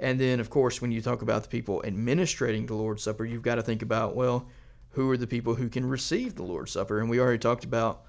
[0.00, 3.42] And then, of course, when you talk about the people administrating the Lord's Supper, you've
[3.42, 4.48] got to think about, well,
[4.90, 6.98] who are the people who can receive the Lord's Supper?
[6.98, 8.06] And we already talked about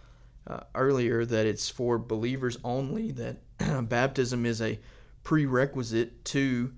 [0.48, 3.38] uh, earlier that it's for believers only, that
[3.90, 4.80] baptism is a
[5.24, 6.74] prerequisite to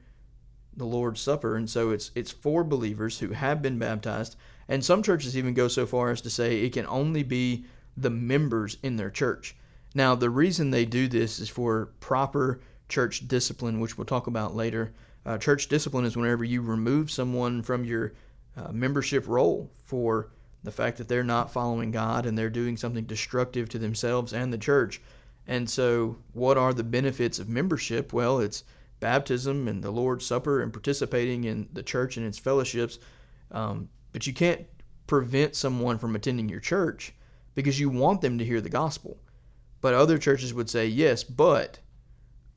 [0.76, 4.36] the Lord's Supper, and so it's it's for believers who have been baptized.
[4.68, 7.66] And some churches even go so far as to say it can only be
[7.98, 9.56] the members in their church.
[9.96, 14.56] Now, the reason they do this is for proper church discipline, which we'll talk about
[14.56, 14.94] later.
[15.26, 18.14] Uh, church discipline is whenever you remove someone from your
[18.56, 20.30] uh, membership roll for
[20.64, 24.52] the fact that they're not following God and they're doing something destructive to themselves and
[24.52, 25.02] the church.
[25.48, 28.14] And so, what are the benefits of membership?
[28.14, 28.64] Well, it's
[29.00, 33.00] baptism and the Lord's Supper and participating in the church and its fellowships.
[33.52, 34.66] Um, but you can't
[35.08, 37.14] prevent someone from attending your church
[37.56, 39.18] because you want them to hear the gospel.
[39.82, 41.80] But other churches would say, yes, but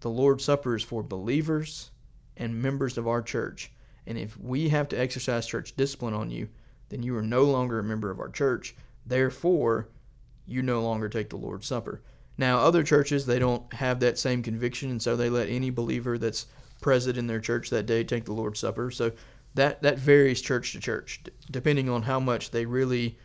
[0.01, 1.91] the Lord's Supper is for believers
[2.37, 3.71] and members of our church.
[4.07, 6.49] And if we have to exercise church discipline on you,
[6.93, 8.77] then you are no longer a member of our church.
[9.07, 9.89] Therefore,
[10.47, 12.03] you no longer take the Lord's Supper.
[12.37, 16.19] Now, other churches, they don't have that same conviction, and so they let any believer
[16.19, 16.47] that's
[16.83, 18.91] present in their church that day take the Lord's Supper.
[18.91, 19.13] So
[19.55, 23.19] that, that varies church to church, d- depending on how much they really,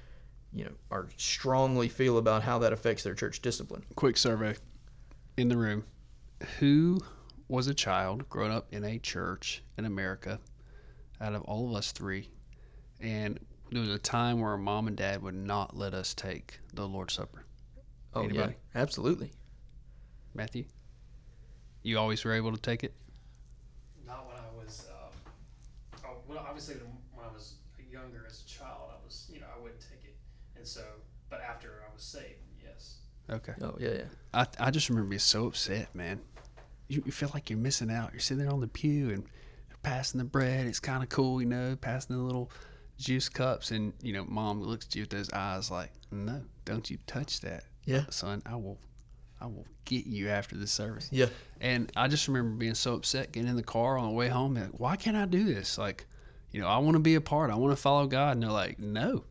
[0.54, 3.84] you know, are strongly feel about how that affects their church discipline.
[3.96, 4.56] Quick survey
[5.36, 5.84] in the room.
[6.60, 7.00] Who
[7.50, 10.40] was a child growing up in a church in America
[11.20, 12.30] out of all of us three?
[13.00, 13.40] And
[13.72, 16.88] there was a time where our mom and dad would not let us take the
[16.88, 17.46] Lord's Supper.
[18.14, 18.56] Oh, Anybody?
[18.74, 19.32] yeah, absolutely.
[20.34, 20.66] Matthew?
[21.84, 22.94] You always were able to take it?
[24.06, 25.32] Not when I was, um,
[26.06, 26.76] oh, well, obviously
[27.14, 27.56] when I was
[27.92, 30.16] younger as a child, I was, you know, I wouldn't take it,
[30.56, 30.82] and so,
[31.30, 32.98] but after I was saved, yes.
[33.30, 33.54] Okay.
[33.62, 34.04] Oh, yeah, yeah.
[34.34, 36.22] I, I just remember being so upset, man.
[36.88, 38.12] You, you feel like you're missing out.
[38.14, 39.26] You're sitting there on the pew and
[39.84, 40.68] passing the bread.
[40.68, 42.50] It's kind of cool, you know, passing the little
[42.98, 43.72] juice cups.
[43.72, 47.42] And, you know, mom looks at you with those eyes like, no, don't you touch
[47.42, 47.64] that.
[47.86, 48.06] Yeah.
[48.10, 48.78] Son, I will,
[49.40, 51.10] I will get you after the service.
[51.12, 51.28] Yeah.
[51.62, 54.56] And I just remember being so upset getting in the car on the way home.
[54.56, 55.78] Like, why can't I do this?
[55.78, 56.06] Like,
[56.52, 57.52] you know, I want to be a part.
[57.52, 58.34] I want to follow God.
[58.34, 59.26] And they're like, no,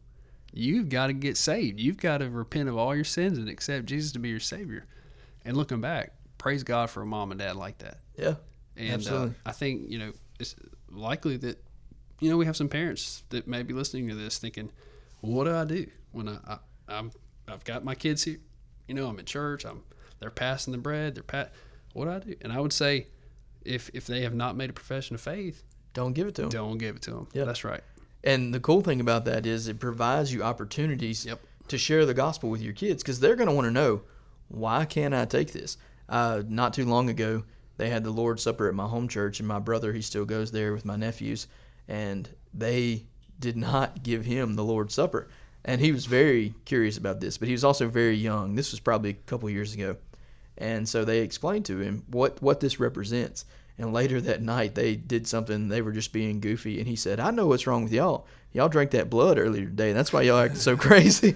[0.52, 1.80] you've got to get saved.
[1.80, 4.86] You've got to repent of all your sins and accept Jesus to be your Savior.
[5.44, 7.98] And looking back, praise God for a mom and dad like that.
[8.16, 8.34] Yeah.
[8.76, 10.54] And uh, I think, you know, it's
[10.90, 11.62] likely that,
[12.20, 14.70] you know, we have some parents that may be listening to this thinking,
[15.20, 17.10] what do I do when I, I I'm,
[17.48, 18.38] I've got my kids here,
[18.88, 19.82] you know, I'm at church, I'm,
[20.20, 21.52] they're passing the bread, they're pat,
[21.92, 22.34] what do I do?
[22.42, 23.08] And I would say,
[23.64, 26.50] if, if they have not made a profession of faith, Don't give it to them.
[26.50, 27.28] don't give it to them.
[27.32, 27.44] Yeah.
[27.44, 27.82] That's right.
[28.24, 31.40] And the cool thing about that is it provides you opportunities Yep.
[31.68, 34.02] to share the gospel with your kids because they're going to want to know
[34.48, 35.76] why can't I take this?
[36.08, 37.42] Uh, not too long ago,
[37.78, 40.52] they had the Lord's Supper at my home church, and my brother he still goes
[40.52, 41.48] there with my nephews,
[41.88, 43.04] and they
[43.38, 45.28] did not give him the Lord's Supper,
[45.64, 48.54] and he was very curious about this, but he was also very young.
[48.54, 49.96] This was probably a couple years ago,
[50.58, 53.44] and so they explained to him what what this represents.
[53.78, 55.68] And later that night, they did something.
[55.68, 58.26] They were just being goofy, and he said, "I know what's wrong with y'all.
[58.52, 59.92] Y'all drank that blood earlier today.
[59.92, 61.34] That's why y'all acting so crazy."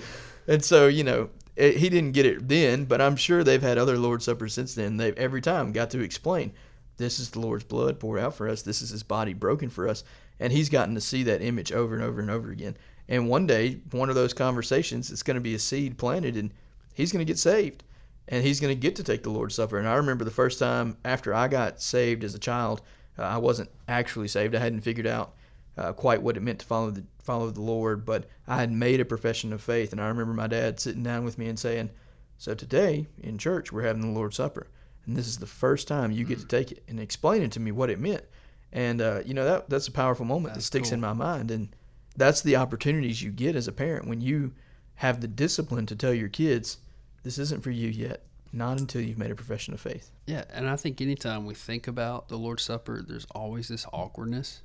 [0.49, 3.77] And so, you know, it, he didn't get it then, but I'm sure they've had
[3.77, 4.97] other Lord's Suppers since then.
[4.97, 6.53] They've every time got to explain,
[6.97, 8.63] "This is the Lord's blood poured out for us.
[8.63, 10.03] This is His body broken for us."
[10.41, 12.77] And he's gotten to see that image over and over and over again.
[13.09, 16.51] And one day, one of those conversations, it's going to be a seed planted, and
[16.95, 17.85] he's going to get saved
[18.31, 19.79] and he's going to get to take the Lord's Supper.
[19.79, 22.81] And I remember the first time after I got saved as a child,
[23.19, 24.55] uh, I wasn't actually saved.
[24.55, 25.35] I hadn't figured out
[25.77, 29.01] uh, quite what it meant to follow the follow the Lord, but I had made
[29.01, 29.93] a profession of faith.
[29.93, 31.91] And I remember my dad sitting down with me and saying,
[32.39, 34.69] "So today in church we're having the Lord's Supper,
[35.07, 37.73] and this is the first time you get to take it," and explaining to me
[37.73, 38.25] what it meant.
[38.73, 41.51] And uh, you know that that's a powerful moment that That's sticks in my mind,
[41.51, 41.75] and
[42.17, 44.53] that's the opportunities you get as a parent when you
[44.97, 46.79] have the discipline to tell your kids
[47.23, 48.25] this isn't for you yet.
[48.53, 50.11] Not until you've made a profession of faith.
[50.27, 54.63] Yeah, and I think anytime we think about the Lord's Supper, there's always this awkwardness.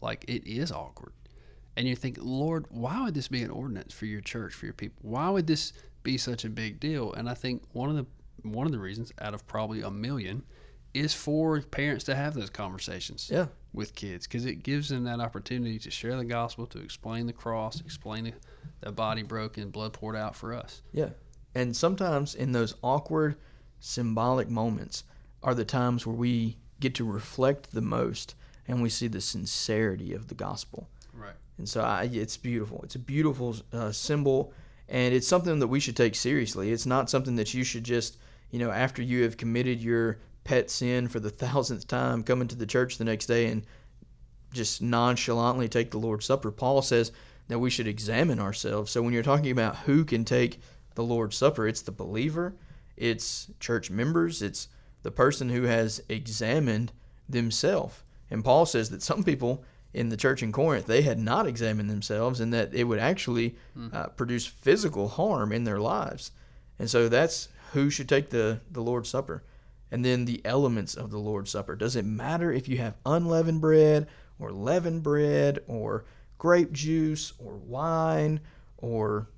[0.00, 1.12] Like it is awkward.
[1.76, 4.74] And you think, Lord, why would this be an ordinance for your church, for your
[4.74, 5.00] people?
[5.02, 5.72] Why would this
[6.04, 7.12] be such a big deal?
[7.12, 8.06] And I think one of the
[8.42, 10.44] one of the reasons out of probably a million
[10.94, 13.46] is for parents to have those conversations Yeah.
[13.72, 17.32] with kids because it gives them that opportunity to share the gospel, to explain the
[17.32, 18.32] cross, explain the,
[18.80, 20.82] the body broken, blood poured out for us.
[20.92, 21.10] Yeah.
[21.54, 23.36] And sometimes in those awkward,
[23.80, 25.04] symbolic moments
[25.42, 28.34] are the times where we get to reflect the most
[28.66, 30.88] and we see the sincerity of the gospel.
[31.12, 31.34] Right.
[31.58, 32.80] And so I, it's beautiful.
[32.82, 34.52] It's a beautiful uh, symbol,
[34.88, 36.72] and it's something that we should take seriously.
[36.72, 38.16] It's not something that you should just,
[38.50, 42.56] you know, after you have committed your pet sin for the thousandth time, come into
[42.56, 43.64] the church the next day and
[44.52, 46.50] just nonchalantly take the Lord's Supper.
[46.50, 47.12] Paul says
[47.48, 48.90] that we should examine ourselves.
[48.92, 50.60] So when you're talking about who can take
[50.94, 52.54] the Lord's Supper, it's the believer,
[52.96, 54.68] it's church members, it's
[55.02, 56.92] the person who has examined
[57.28, 58.02] themselves.
[58.30, 61.88] And Paul says that some people in the church in Corinth, they had not examined
[61.88, 63.54] themselves and that it would actually
[63.92, 66.32] uh, produce physical harm in their lives.
[66.78, 69.44] And so that's who should take the, the Lord's Supper.
[69.90, 71.76] And then the elements of the Lord's Supper.
[71.76, 76.04] Does it matter if you have unleavened bread or leavened bread or
[76.38, 78.40] grape juice or wine
[78.78, 79.28] or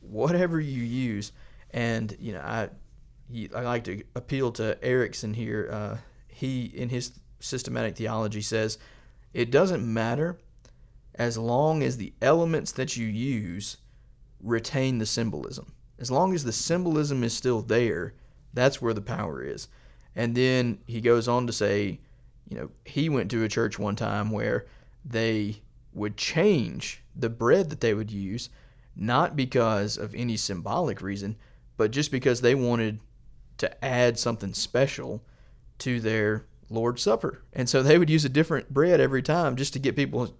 [0.00, 1.32] whatever you use?
[1.70, 2.70] And, you know, I,
[3.54, 5.68] I like to appeal to Erickson here.
[5.70, 5.96] Uh,
[6.28, 8.78] he, in his systematic theology says
[9.34, 10.38] it doesn't matter
[11.14, 13.76] as long as the elements that you use
[14.42, 15.72] retain the symbolism.
[15.98, 18.14] As long as the symbolism is still there,
[18.52, 19.68] that's where the power is.
[20.16, 22.00] And then he goes on to say,
[22.48, 24.66] you know, he went to a church one time where
[25.04, 25.60] they
[25.92, 28.48] would change the bread that they would use,
[28.96, 31.36] not because of any symbolic reason,
[31.76, 32.98] but just because they wanted
[33.58, 35.22] to add something special
[35.78, 37.42] to their Lord's Supper.
[37.52, 40.34] And so they would use a different bread every time just to get people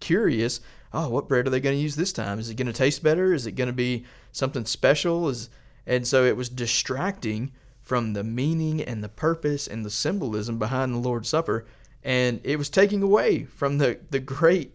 [0.00, 0.60] curious.
[0.92, 2.38] Oh, what bread are they going to use this time?
[2.38, 3.32] Is it going to taste better?
[3.32, 5.28] Is it going to be something special?
[5.28, 5.50] Is
[5.86, 7.52] and so it was distracting
[7.84, 11.66] from the meaning and the purpose and the symbolism behind the Lord's Supper,
[12.02, 14.74] and it was taking away from the the great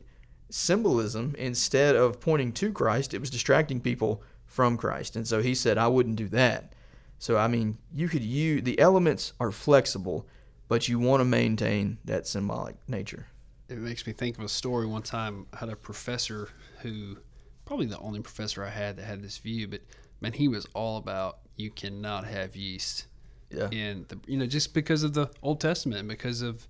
[0.50, 3.14] symbolism instead of pointing to Christ.
[3.14, 6.74] It was distracting people from Christ, and so he said, "I wouldn't do that."
[7.18, 10.28] So I mean, you could use the elements are flexible,
[10.68, 13.28] but you want to maintain that symbolic nature.
[13.68, 14.86] It makes me think of a story.
[14.88, 16.50] One time, I had a professor
[16.82, 17.18] who,
[17.66, 19.82] probably the only professor I had that had this view, but
[20.22, 23.06] man, he was all about you cannot have yeast
[23.52, 23.70] Yeah.
[23.72, 26.68] in the you know just because of the Old Testament, because of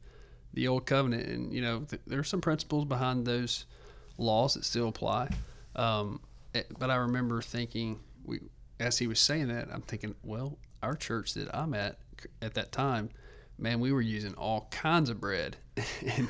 [0.53, 3.65] the Old Covenant, and you know th- there are some principles behind those
[4.17, 5.29] laws that still apply.
[5.75, 6.19] Um,
[6.53, 8.39] it- but I remember thinking we
[8.79, 11.99] as he was saying that, I'm thinking, well, our church that I'm at
[12.41, 13.09] at that time,
[13.57, 15.57] man, we were using all kinds of bread,
[16.17, 16.27] and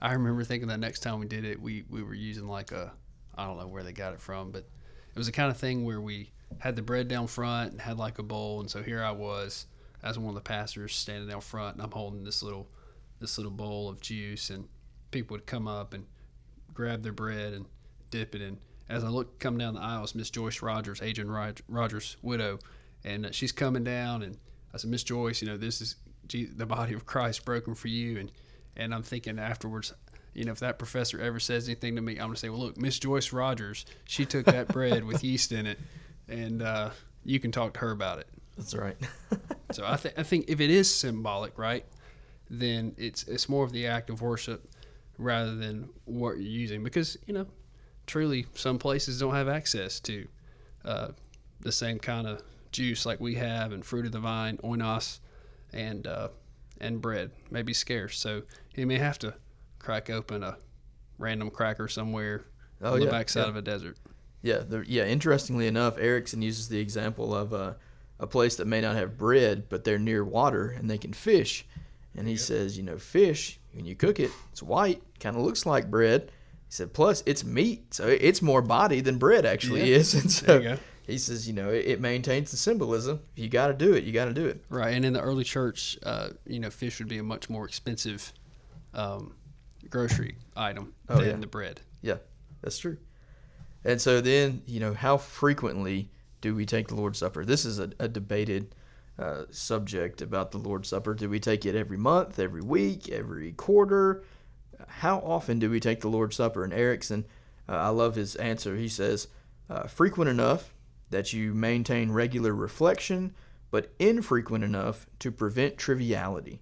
[0.00, 2.92] I remember thinking that next time we did it, we we were using like a
[3.36, 4.60] I don't know where they got it from, but
[5.14, 7.98] it was the kind of thing where we had the bread down front and had
[7.98, 9.66] like a bowl, and so here I was
[10.02, 12.68] as one of the pastors standing down front, and I'm holding this little
[13.20, 14.68] this little bowl of juice, and
[15.10, 16.06] people would come up and
[16.72, 17.66] grab their bread and
[18.10, 18.58] dip it in.
[18.88, 21.30] As I look come down the aisle, it's Miss Joyce Rogers, Adrian
[21.68, 22.58] Rogers' widow,
[23.04, 24.38] and uh, she's coming down, and
[24.72, 25.96] I said, Miss Joyce, you know, this is
[26.30, 28.30] the body of Christ broken for you, and
[28.76, 29.92] and I'm thinking afterwards,
[30.34, 32.76] you know, if that professor ever says anything to me, I'm gonna say, well, look,
[32.76, 35.78] Miss Joyce Rogers, she took that bread with yeast in it,
[36.28, 36.90] and uh,
[37.24, 38.28] you can talk to her about it.
[38.56, 38.96] That's right.
[39.70, 41.84] So I think I think if it is symbolic, right,
[42.48, 44.66] then it's it's more of the act of worship
[45.18, 47.44] rather than what you're using because you know
[48.06, 50.26] truly some places don't have access to
[50.86, 51.08] uh,
[51.60, 52.40] the same kind of
[52.72, 55.18] juice like we have and fruit of the vine, oinos,
[55.74, 56.28] and uh,
[56.80, 58.18] and bread may be scarce.
[58.18, 58.40] So
[58.74, 59.34] you may have to
[59.78, 60.56] crack open a
[61.18, 62.46] random cracker somewhere
[62.80, 63.48] Oh, on the backside yeah.
[63.50, 63.98] of a desert.
[64.48, 65.04] Yeah, the, yeah.
[65.04, 67.76] Interestingly enough, Erickson uses the example of a,
[68.18, 71.66] a place that may not have bread, but they're near water and they can fish.
[72.16, 75.64] And he says, you know, fish when you cook it, it's white, kind of looks
[75.66, 76.22] like bread.
[76.68, 79.98] He said, plus it's meat, so it's more body than bread actually Yeah.
[79.98, 80.14] is.
[80.20, 83.20] And so he says, you know, it, it maintains the symbolism.
[83.36, 84.04] You got to do it.
[84.04, 84.62] You got to do it.
[84.68, 87.64] Right, and in the early church, uh, you know, fish would be a much more
[87.64, 88.32] expensive
[88.94, 89.34] um,
[89.88, 91.36] grocery item Oh, than yeah.
[91.36, 91.80] the bread.
[92.02, 92.16] Yeah,
[92.62, 92.98] that's true.
[93.88, 96.10] And so then, you know, how frequently
[96.42, 97.46] do we take the Lord's Supper?
[97.46, 98.74] This is a, a debated
[99.18, 101.14] uh, subject about the Lord's Supper.
[101.14, 104.24] Do we take it every month, every week, every quarter?
[104.88, 106.64] How often do we take the Lord's Supper?
[106.64, 107.24] And Erickson,
[107.66, 108.76] uh, I love his answer.
[108.76, 109.28] He says,
[109.70, 110.74] uh, frequent enough
[111.08, 113.34] that you maintain regular reflection,
[113.70, 116.60] but infrequent enough to prevent triviality.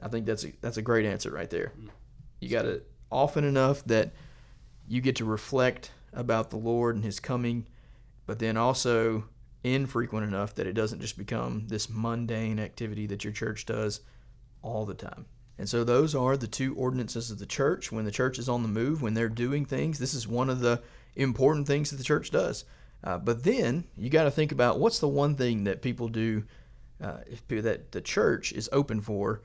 [0.00, 1.72] I think that's a, that's a great answer right there.
[2.38, 4.12] You got it often enough that
[4.86, 7.66] you get to reflect about the Lord and His coming,
[8.26, 9.24] but then also
[9.64, 14.00] infrequent enough that it doesn't just become this mundane activity that your church does
[14.62, 15.26] all the time.
[15.58, 17.92] And so those are the two ordinances of the church.
[17.92, 20.60] When the church is on the move, when they're doing things, this is one of
[20.60, 20.82] the
[21.14, 22.64] important things that the church does.
[23.04, 26.44] Uh, but then you got to think about what's the one thing that people do
[27.02, 29.42] uh, if, that the church is open for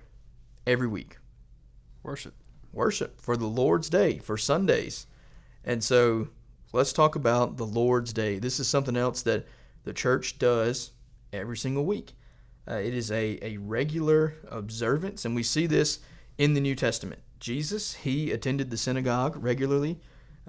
[0.66, 1.18] every week
[2.04, 2.36] Worship.
[2.72, 5.08] worship for the Lord's Day, for Sundays.
[5.64, 6.30] And so
[6.74, 8.40] let's talk about the Lord's Day.
[8.40, 9.48] This is something else that
[9.84, 10.92] the church does
[11.32, 12.14] every single week.
[12.70, 16.00] Uh, it is a, a regular observance, and we see this
[16.38, 17.22] in the New Testament.
[17.40, 20.00] Jesus, he attended the synagogue regularly.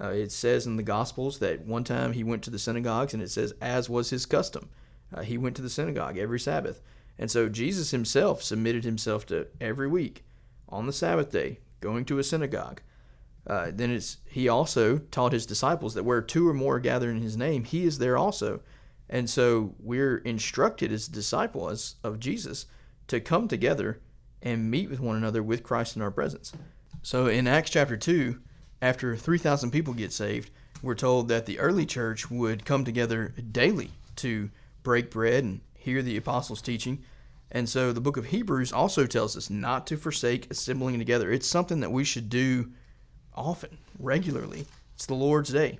[0.01, 3.23] Uh, it says in the Gospels that one time he went to the synagogues, and
[3.23, 4.69] it says, as was his custom.
[5.13, 6.81] Uh, he went to the synagogue every Sabbath.
[7.17, 10.23] And so Jesus himself submitted himself to every week
[10.69, 12.81] on the Sabbath day going to a synagogue.
[13.47, 17.15] Uh, then it's he also taught his disciples that where two or more are gathered
[17.15, 18.61] in his name, he is there also.
[19.09, 22.67] And so we're instructed as disciples of Jesus
[23.07, 23.99] to come together
[24.41, 26.53] and meet with one another with Christ in our presence.
[27.01, 28.39] So in Acts chapter 2,
[28.81, 33.91] after 3,000 people get saved, we're told that the early church would come together daily
[34.17, 34.49] to
[34.83, 37.03] break bread and hear the apostles' teaching.
[37.51, 41.31] And so the book of Hebrews also tells us not to forsake assembling together.
[41.31, 42.71] It's something that we should do
[43.39, 44.65] often, regularly.
[44.95, 45.79] It's the Lord's day.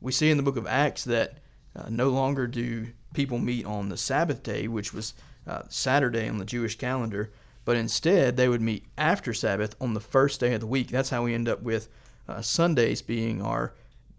[0.00, 1.38] We see in the book of Acts that
[1.74, 5.14] uh, no longer do people meet on the Sabbath day, which was
[5.46, 7.32] uh, Saturday on the Jewish calendar,
[7.64, 10.88] but instead they would meet after Sabbath on the first day of the week.
[10.88, 11.88] That's how we end up with
[12.28, 13.74] uh, Sundays being our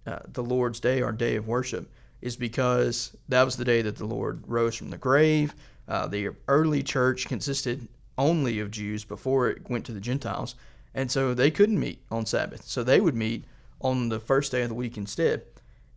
[0.05, 1.89] uh, the Lord's day, our day of worship,
[2.21, 5.55] is because that was the day that the Lord rose from the grave.
[5.87, 10.55] Uh, the early church consisted only of Jews before it went to the Gentiles,
[10.93, 12.65] and so they couldn't meet on Sabbath.
[12.65, 13.45] So they would meet
[13.81, 15.43] on the first day of the week instead.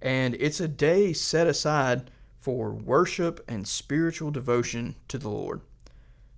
[0.00, 5.60] And it's a day set aside for worship and spiritual devotion to the Lord.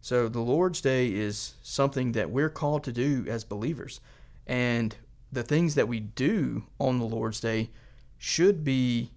[0.00, 4.00] So the Lord's Day is something that we're called to do as believers.
[4.46, 4.96] And
[5.30, 7.70] the things that we do on the Lord's Day
[8.16, 9.10] should be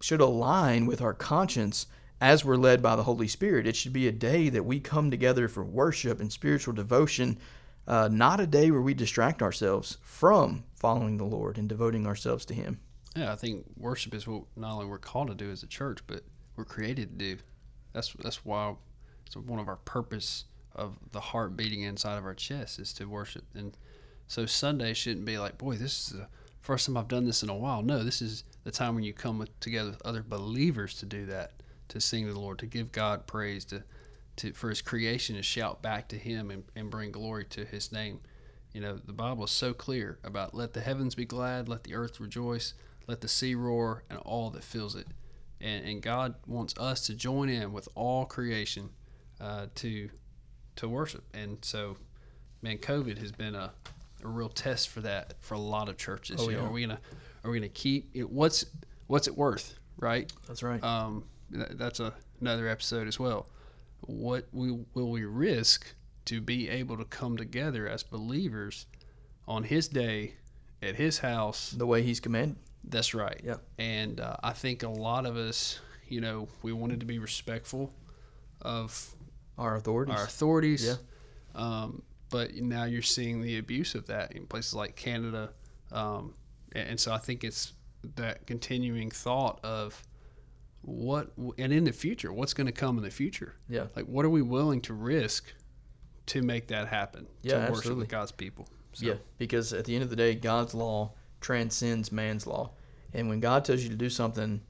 [0.00, 1.86] should align with our conscience
[2.20, 3.66] as we're led by the Holy Spirit.
[3.66, 7.38] It should be a day that we come together for worship and spiritual devotion,
[7.88, 12.44] uh, not a day where we distract ourselves from following the Lord and devoting ourselves
[12.44, 12.78] to Him.
[13.16, 16.00] Yeah, I think worship is what not only we're called to do as a church,
[16.06, 16.22] but
[16.54, 17.42] we're created to do.
[17.94, 18.74] That's that's why
[19.26, 23.06] it's one of our purpose of the heart beating inside of our chest is to
[23.06, 23.44] worship.
[23.54, 23.76] And
[24.26, 26.28] so Sunday shouldn't be like, boy, this is the
[26.60, 27.82] first time I've done this in a while.
[27.82, 31.26] No, this is the time when you come with, together with other believers to do
[31.26, 31.54] that,
[31.88, 33.82] to sing to the Lord, to give God praise, to,
[34.38, 37.92] to for His creation to shout back to Him and, and bring glory to His
[37.92, 38.20] name.
[38.72, 41.94] You know, the Bible is so clear about let the heavens be glad, let the
[41.94, 42.74] earth rejoice,
[43.06, 45.06] let the sea roar, and all that fills it.
[45.60, 48.90] And, and God wants us to join in with all creation
[49.40, 50.10] uh, to
[50.76, 51.24] to worship.
[51.34, 51.96] And so,
[52.62, 53.72] man, COVID has been a,
[54.22, 56.40] a real test for that for a lot of churches.
[56.40, 56.66] Oh, You know.
[56.66, 57.00] Are we gonna
[57.44, 58.64] are we gonna keep what's
[59.06, 60.30] what's it worth, right?
[60.46, 60.82] That's right.
[60.84, 63.48] Um, th- that's a, another episode as well.
[64.00, 65.94] What we will we risk
[66.26, 68.86] to be able to come together as believers
[69.46, 70.34] on His day
[70.82, 71.70] at His house?
[71.70, 72.56] the way He's commanded.
[72.84, 73.40] That's right.
[73.44, 73.56] Yeah.
[73.78, 77.92] And uh, I think a lot of us, you know, we wanted to be respectful
[78.62, 79.14] of
[79.58, 80.14] Our authorities.
[80.14, 80.86] our authorities.
[80.86, 80.94] Yeah.
[81.54, 85.50] Um, but now you're seeing the abuse of that in places like Canada.
[85.90, 86.34] Um,
[86.72, 87.72] and, and so I think it's
[88.16, 90.02] that continuing thought of
[90.82, 93.56] what, and in the future, what's going to come in the future?
[93.68, 93.86] Yeah.
[93.96, 95.52] Like, what are we willing to risk
[96.26, 97.26] to make that happen?
[97.42, 98.02] Yeah, to worship absolutely.
[98.02, 98.68] with God's people.
[98.92, 102.72] So, Yeah, because at the end of the day, God's law transcends man's law,
[103.12, 104.60] and when God tells you to do something,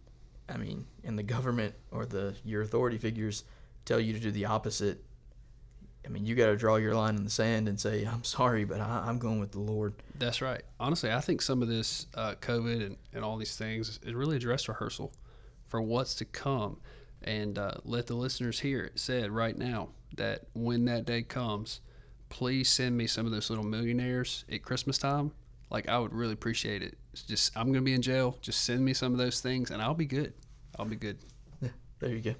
[0.48, 3.44] I mean, and the government or the your authority figures
[3.84, 5.02] tell you to do the opposite,
[6.04, 8.64] I mean, you got to draw your line in the sand and say, "I'm sorry,
[8.64, 10.62] but I, I'm going with the Lord." That's right.
[10.80, 14.36] Honestly, I think some of this uh, COVID and, and all these things is really
[14.36, 15.12] a dress rehearsal
[15.68, 16.78] for what's to come.
[17.22, 21.80] And uh, let the listeners hear it said right now that when that day comes,
[22.28, 25.32] please send me some of those little millionaires at Christmas time.
[25.70, 26.96] Like, I would really appreciate it.
[27.12, 28.38] It's just, I'm going to be in jail.
[28.40, 30.32] Just send me some of those things and I'll be good.
[30.78, 31.18] I'll be good.
[31.60, 32.34] Yeah, There you go.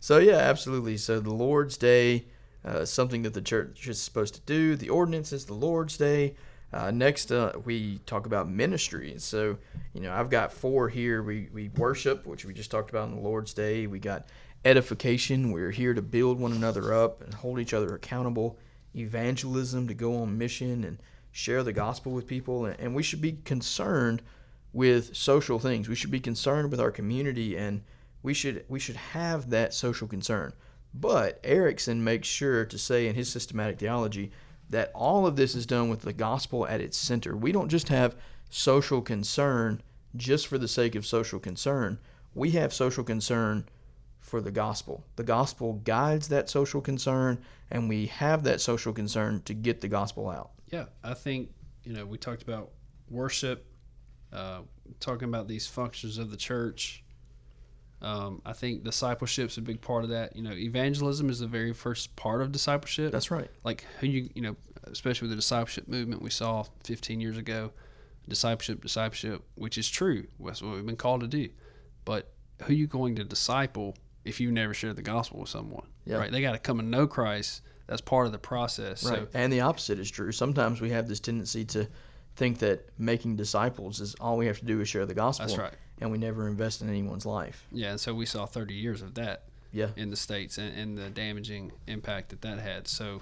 [0.00, 0.96] So yeah, absolutely.
[0.96, 2.26] So the Lord's Day,
[2.64, 4.76] uh, something that the church is supposed to do.
[4.76, 6.34] The ordinance is the Lord's Day.
[6.72, 9.14] Uh, next, uh, we talk about ministry.
[9.18, 9.56] So,
[9.94, 11.22] you know, I've got four here.
[11.22, 13.86] We we worship, which we just talked about on the Lord's Day.
[13.86, 14.28] We got
[14.64, 15.50] edification.
[15.50, 18.58] We're here to build one another up and hold each other accountable.
[18.94, 20.98] Evangelism to go on mission and
[21.32, 22.66] share the gospel with people.
[22.66, 24.22] And, and we should be concerned
[24.72, 25.88] with social things.
[25.88, 27.82] We should be concerned with our community and
[28.22, 30.52] we should we should have that social concern.
[30.92, 34.32] But Erickson makes sure to say in his systematic theology
[34.70, 37.36] that all of this is done with the gospel at its center.
[37.36, 38.16] We don't just have
[38.50, 39.82] social concern
[40.16, 41.98] just for the sake of social concern.
[42.34, 43.66] We have social concern
[44.20, 45.04] for the gospel.
[45.16, 47.38] The gospel guides that social concern
[47.70, 50.50] and we have that social concern to get the gospel out.
[50.70, 51.50] Yeah, I think
[51.84, 52.70] you know we talked about
[53.10, 53.66] worship,
[54.32, 54.60] uh,
[55.00, 57.04] talking about these functions of the church.
[58.00, 60.36] Um, I think discipleship's a big part of that.
[60.36, 63.12] You know, evangelism is the very first part of discipleship.
[63.12, 63.50] That's right.
[63.64, 67.72] like who you you know, especially with the discipleship movement we saw 15 years ago,
[68.28, 70.26] discipleship, discipleship, which is true.
[70.38, 71.48] That's what we've been called to do.
[72.04, 72.32] But
[72.62, 75.86] who you going to disciple if you never share the gospel with someone?
[76.04, 76.16] Yeah.
[76.16, 76.30] Right?
[76.30, 77.62] They got to come and know Christ.
[77.86, 79.04] That's part of the process.
[79.04, 79.20] Right.
[79.20, 80.30] So and the opposite is true.
[80.30, 81.88] Sometimes we have this tendency to
[82.36, 85.46] think that making disciples is all we have to do is share the gospel.
[85.46, 85.74] That's right.
[86.00, 87.66] And we never invest in anyone's life.
[87.72, 89.88] Yeah, and so we saw 30 years of that Yeah.
[89.96, 92.86] in the states and, and the damaging impact that that had.
[92.88, 93.20] So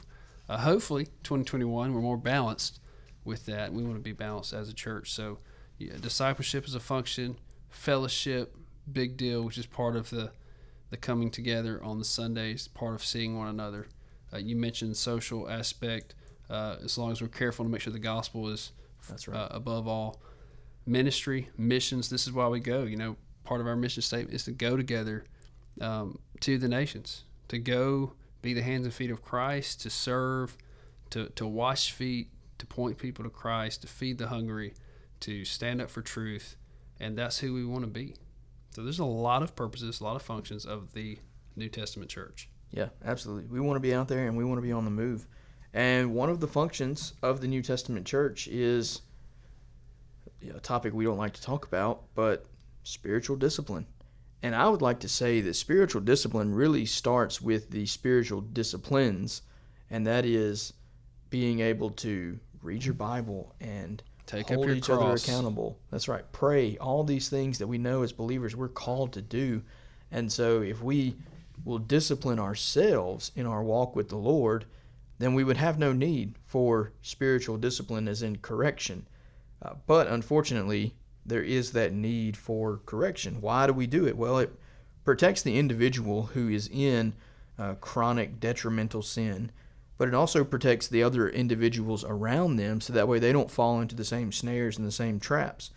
[0.49, 2.81] uh, hopefully 2021 we're more balanced
[3.25, 3.73] with that.
[3.73, 5.11] We want to be balanced as a church.
[5.13, 5.39] So
[5.79, 7.37] yeah, discipleship is a function,
[7.71, 8.55] fellowship,
[8.91, 10.33] big deal, which is part of the
[10.91, 13.87] the coming together on the Sundays, part of seeing one another.
[14.33, 16.15] Uh, you mentioned social aspect.
[16.49, 18.71] Uh, as long as we're careful to make sure the gospel is
[19.09, 19.37] That's right.
[19.37, 20.21] uh, above all.
[20.87, 22.09] Ministry, missions.
[22.09, 22.85] This is why we go.
[22.85, 25.25] You know, part of our mission statement is to go together
[25.81, 28.13] um, to the nations, to go
[28.43, 30.57] be the hands and feet of Christ, to serve,
[31.11, 32.29] to to wash feet,
[32.59, 34.75] to point people to Christ, to feed the hungry,
[35.21, 36.57] to stand up for truth,
[37.01, 38.15] and that's who we want to be.
[38.71, 41.19] So there's a lot of purposes, a lot of functions of the
[41.57, 42.49] New Testament church.
[42.71, 43.47] Yeah, absolutely.
[43.47, 45.27] We want to be out there and we want to be on the move.
[45.73, 49.01] And one of the functions of the New Testament church is
[50.55, 52.47] a topic we don't like to talk about, but
[52.83, 53.87] spiritual discipline.
[54.43, 59.43] And I would like to say that spiritual discipline really starts with the spiritual disciplines,
[59.91, 60.73] and that is
[61.31, 65.01] being able to read your Bible and Take hold up your each cross.
[65.01, 65.79] other accountable.
[65.91, 66.25] That's right.
[66.33, 66.77] Pray.
[66.79, 69.63] All these things that we know as believers we're called to do.
[70.11, 71.17] And so if we
[71.65, 74.67] will discipline ourselves in our walk with the Lord,
[75.19, 79.07] then we would have no need for spiritual discipline as in correction.
[79.63, 80.95] Uh, but unfortunately,
[81.25, 83.41] there is that need for correction.
[83.41, 84.17] Why do we do it?
[84.17, 84.53] Well, it
[85.05, 87.15] protects the individual who is in
[87.59, 89.51] uh, chronic detrimental sin,
[89.99, 93.81] but it also protects the other individuals around them so that way they don't fall
[93.81, 95.71] into the same snares and the same traps.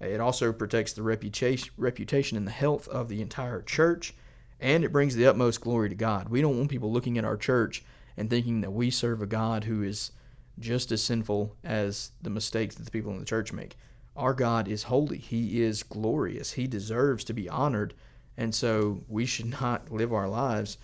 [0.00, 4.14] It also protects the reputation, reputation and the health of the entire church,
[4.60, 6.28] and it brings the utmost glory to God.
[6.28, 7.84] We don't want people looking at our church
[8.16, 10.12] and thinking that we serve a God who is
[10.58, 13.76] just as sinful as the mistakes that the people in the church make.
[14.16, 15.18] Our God is holy.
[15.18, 16.52] He is glorious.
[16.52, 17.94] He deserves to be honored.
[18.36, 20.78] And so we should not live our lives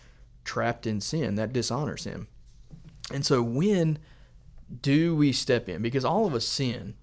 [0.45, 1.37] trapped in sin.
[1.37, 2.29] That dishonors Him.
[3.11, 3.99] And so when
[4.81, 5.83] do we step in?
[5.83, 6.95] Because all of us sin.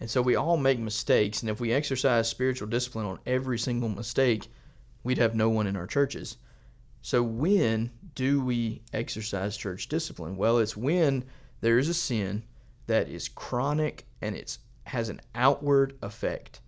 [0.00, 1.42] And so we all make mistakes.
[1.42, 4.48] And if we exercise spiritual discipline on every single mistake,
[5.04, 6.36] we'd have no one in our churches.
[7.02, 10.36] So when do we exercise church discipline?
[10.36, 11.24] Well, it's when
[11.60, 12.44] there is a sin
[12.86, 16.60] that is chronic and it has an outward effect.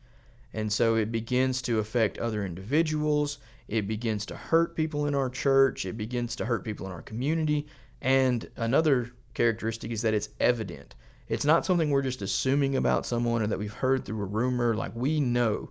[0.55, 3.39] And so it begins to affect other individuals.
[3.69, 5.87] It begins to hurt people in our church.
[5.87, 7.67] It begins to hurt people in our community.
[8.01, 10.95] And another characteristic is that it's evident.
[11.29, 14.75] It's not something we're just assuming about someone or that we've heard through a rumor.
[14.75, 15.71] Like we know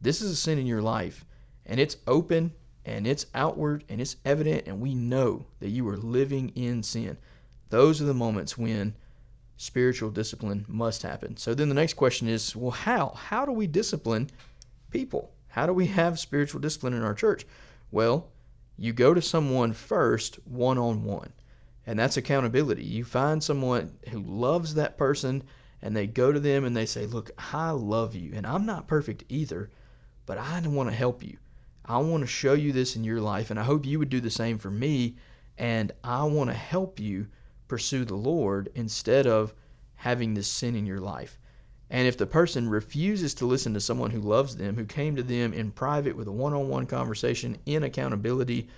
[0.00, 1.24] this is a sin in your life
[1.66, 2.52] and it's open
[2.84, 7.16] and it's outward and it's evident and we know that you are living in sin.
[7.70, 8.94] Those are the moments when
[9.56, 11.36] spiritual discipline must happen.
[11.36, 13.10] So then the next question is, well, how?
[13.16, 14.30] How do we discipline
[14.90, 15.32] people?
[15.48, 17.46] How do we have spiritual discipline in our church?
[17.90, 18.28] Well,
[18.76, 21.32] you go to someone first one on one.
[21.86, 22.84] And that's accountability.
[22.84, 25.42] You find someone who loves that person
[25.82, 28.32] and they go to them and they say, Look, I love you.
[28.34, 29.70] And I'm not perfect either,
[30.26, 31.36] but I want to help you.
[31.84, 33.50] I want to show you this in your life.
[33.50, 35.16] And I hope you would do the same for me.
[35.58, 37.26] And I want to help you
[37.70, 39.54] pursue the Lord instead of
[39.94, 41.38] having this sin in your life.
[41.88, 45.22] And if the person refuses to listen to someone who loves them, who came to
[45.22, 48.68] them in private with a one on one conversation in accountability,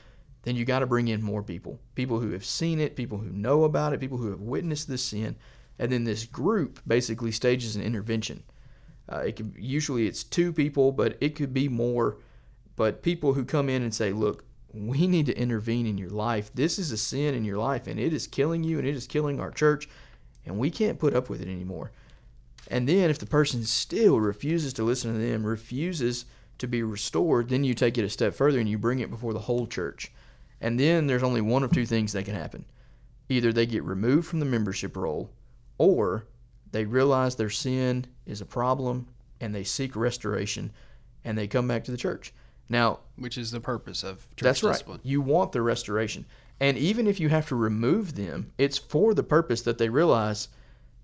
[0.43, 1.81] then you got to bring in more people.
[1.95, 5.05] People who have seen it, people who know about it, people who have witnessed this
[5.05, 5.37] sin.
[5.79, 8.43] And then this group basically stages an intervention.
[9.11, 12.19] Uh, it could usually it's two people, but it could be more.
[12.77, 16.51] But people who come in and say, "Look, we need to intervene in your life.
[16.55, 19.07] This is a sin in your life, and it is killing you, and it is
[19.07, 19.89] killing our church,
[20.47, 21.93] and we can't put up with it anymore."
[22.69, 26.25] And then if the person still refuses to listen to them, refuses
[26.59, 29.33] to be restored, then you take it a step further and you bring it before
[29.33, 30.13] the whole church.
[30.61, 32.65] And then there's only one of two things that can happen.
[33.29, 35.31] Either they get removed from the membership roll,
[35.77, 36.27] or
[36.71, 39.09] they realize their sin is a problem
[39.41, 40.71] and they seek restoration
[41.25, 42.33] and they come back to the church.
[42.69, 45.01] Now, which is the purpose of church that's right.
[45.03, 46.25] You want the restoration.
[46.61, 50.49] And even if you have to remove them, it's for the purpose that they realize,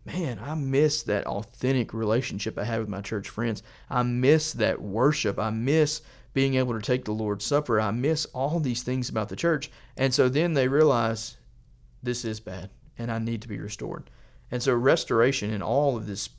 [0.05, 3.63] man, I miss that authentic relationship I have with my church friends.
[3.91, 5.39] I miss that worship.
[5.39, 6.01] I miss
[6.33, 7.81] being able to take the Lord's Supper.
[7.81, 9.71] I miss all these things about the church.
[9.97, 11.37] And so then they realize
[12.03, 14.11] this is bad and I need to be restored.
[14.51, 16.31] And so restoration in all of this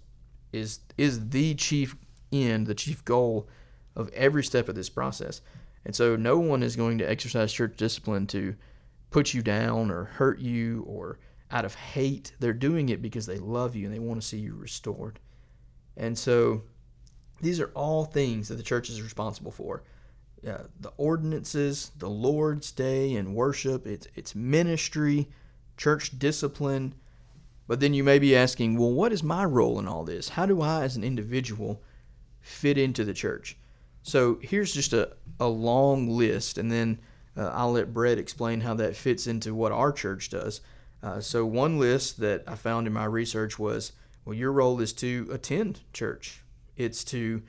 [0.51, 1.95] is is the chief
[2.31, 3.47] end, the chief goal
[3.95, 5.41] of every step of this process.
[5.85, 8.55] And so no one is going to exercise church discipline to
[9.09, 11.19] put you down or hurt you or
[11.51, 12.33] out of hate.
[12.39, 15.19] They're doing it because they love you and they want to see you restored.
[15.97, 16.63] And so
[17.41, 19.83] these are all things that the church is responsible for.
[20.47, 25.27] Uh, the ordinances, the Lord's Day and worship, it's, it's ministry,
[25.75, 26.95] church discipline.
[27.67, 30.29] But then you may be asking, well, what is my role in all this?
[30.29, 31.83] How do I, as an individual,
[32.41, 33.57] fit into the church?
[34.09, 36.99] So here's just a, a long list, and then
[37.37, 40.61] uh, I'll let Brett explain how that fits into what our church does.
[41.03, 43.91] Uh, so one list that I found in my research was,
[44.25, 46.41] well, your role is to attend church.
[46.75, 47.43] It's to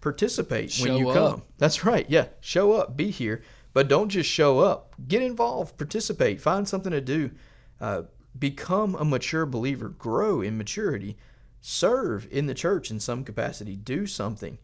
[0.00, 1.14] participate Show when you up.
[1.14, 1.42] come.
[1.58, 2.06] That's right.
[2.08, 3.42] Yeah, show up, be here,
[3.74, 4.94] but don't just show up.
[5.06, 7.32] Get involved, participate, find something to do.
[7.82, 8.02] Uh,
[8.38, 11.18] become a mature believer, grow in maturity,
[11.60, 14.56] serve in the church in some capacity, do something,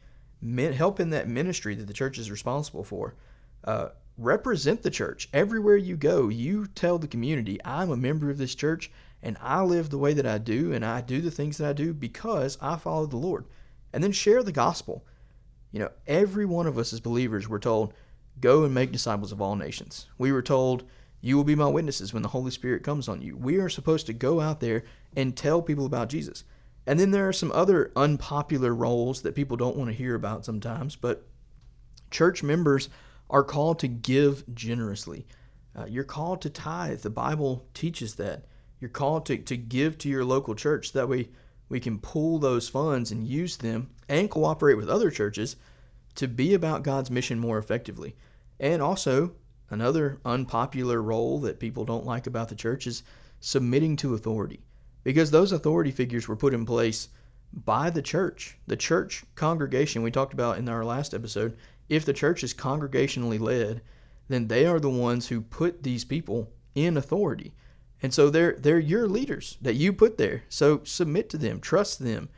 [0.45, 3.15] min- help in that ministry that the church is responsible for.
[3.65, 6.29] Uh, represent the church everywhere you go.
[6.29, 8.91] You tell the community, I'm a member of this church
[9.23, 11.73] and I live the way that I do and I do the things that I
[11.73, 13.47] do because I follow the Lord.
[13.93, 15.05] And then share the gospel.
[15.73, 17.95] You know, every one of us as believers were told,
[18.41, 20.07] go and make disciples of all nations.
[20.19, 20.85] We were told,
[21.21, 23.37] you will be my witnesses when the Holy Spirit comes on you.
[23.37, 24.85] We are supposed to go out there
[25.17, 26.45] and tell people about Jesus.
[26.87, 30.45] And then there are some other unpopular roles that people don't want to hear about
[30.45, 31.27] sometimes, but
[32.11, 32.89] church members
[33.31, 35.27] are called to give generously.
[35.77, 37.01] Uh, you're called to tithe.
[37.01, 38.45] The Bible teaches that.
[38.81, 40.93] You're called to, to give to your local church.
[40.93, 41.31] That way
[41.69, 45.57] we can pool those funds and use them and cooperate with other churches
[46.17, 48.15] to be about God's mission more effectively.
[48.61, 49.33] And also,
[49.71, 53.03] another unpopular role that people don't like about the church is
[53.41, 54.64] submitting to authority.
[55.05, 57.09] Because those authority figures were put in place
[57.53, 58.59] by the church.
[58.67, 61.57] The church congregation, we talked about in our last episode,
[61.89, 63.83] if the church is congregationally led,
[64.29, 67.55] then they are the ones who put these people in authority.
[68.03, 70.43] And so they're they're your leaders that you put there.
[70.49, 72.29] So submit to them, trust them,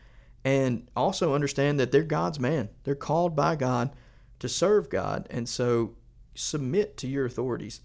[0.45, 2.69] and also understand that they're God's man.
[2.85, 3.91] They're called by God
[4.39, 5.27] to serve God.
[5.31, 5.95] And so
[6.35, 7.81] submit to your authorities.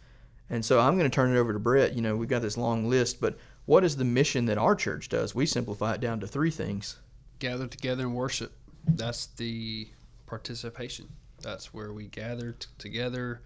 [0.49, 1.95] And so I'm going to turn it over to Brett.
[1.95, 5.09] You know, we've got this long list, but what is the mission that our church
[5.09, 5.35] does?
[5.35, 6.97] We simplify it down to three things.
[7.39, 8.53] gather together and worship.
[8.85, 9.87] That's the
[10.25, 11.07] participation.
[11.41, 13.41] That's where we gather t- together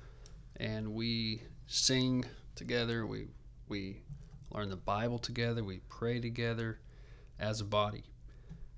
[0.58, 3.06] and we sing together.
[3.06, 3.28] We
[3.68, 4.02] we
[4.52, 5.64] learn the Bible together.
[5.64, 6.80] We pray together
[7.40, 8.04] as a body,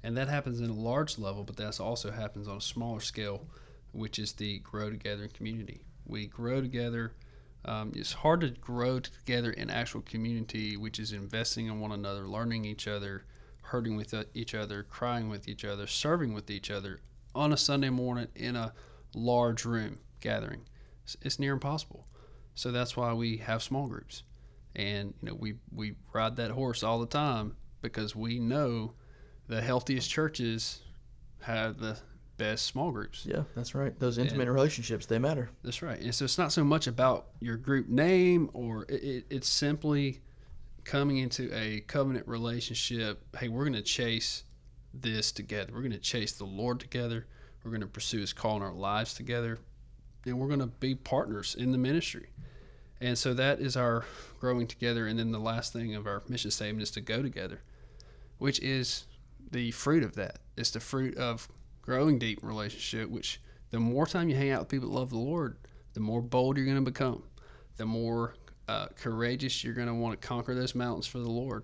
[0.03, 1.43] and that happens in a large level.
[1.43, 3.47] But that also happens on a smaller scale,
[3.91, 5.81] which is the grow together in community.
[6.05, 7.13] We grow together.
[7.65, 12.27] Um, it's hard to grow together in actual community, which is investing in one another,
[12.27, 13.25] learning each other,
[13.63, 17.01] hurting with uh, each other, crying with each other, serving with each other
[17.35, 18.73] on a Sunday morning in a
[19.13, 20.61] large room gathering.
[21.03, 22.07] It's, it's near impossible.
[22.55, 24.23] So that's why we have small groups.
[24.75, 28.93] And you know, we we ride that horse all the time because we know
[29.47, 30.81] the healthiest churches
[31.41, 31.97] have the
[32.37, 33.25] best small groups.
[33.25, 33.97] Yeah, that's right.
[33.99, 35.49] Those intimate relationships, they matter.
[35.63, 35.99] That's right.
[35.99, 40.21] And so it's not so much about your group name or it, it, it's simply
[40.83, 43.21] coming into a covenant relationship.
[43.37, 44.43] Hey, we're going to chase
[44.93, 45.73] this together.
[45.73, 47.25] We're going to chase the Lord together.
[47.63, 49.59] We're going to pursue His call in our lives together.
[50.25, 52.27] And we're going to be partners in the ministry.
[52.99, 54.05] And so that is our
[54.39, 55.07] growing together.
[55.07, 57.61] And then the last thing of our mission statement is to go together,
[58.37, 59.05] which is
[59.51, 60.39] the fruit of that.
[60.55, 61.47] It's the fruit of
[61.87, 65.17] growing deep relationship, which the more time you hang out with people that love the
[65.17, 65.57] Lord,
[65.93, 67.23] the more bold you're going to become,
[67.77, 68.35] the more
[68.67, 71.63] uh, courageous you're going to want to conquer those mountains for the Lord.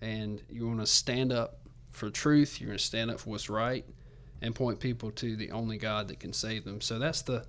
[0.00, 1.60] And you want to stand up
[1.92, 2.60] for truth.
[2.60, 3.86] You're going to stand up for what's right
[4.40, 6.80] and point people to the only God that can save them.
[6.80, 7.46] So that's the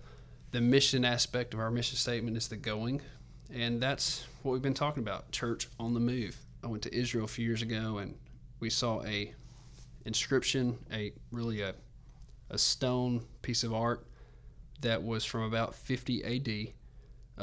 [0.52, 3.02] the mission aspect of our mission statement is the going,
[3.52, 5.32] and that's what we've been talking about.
[5.32, 6.38] Church on the move.
[6.64, 8.16] I went to Israel a few years ago, and
[8.60, 9.34] we saw a
[10.06, 11.74] inscription, a really a
[12.54, 14.06] a stone piece of art
[14.82, 16.74] that was from about 50 AD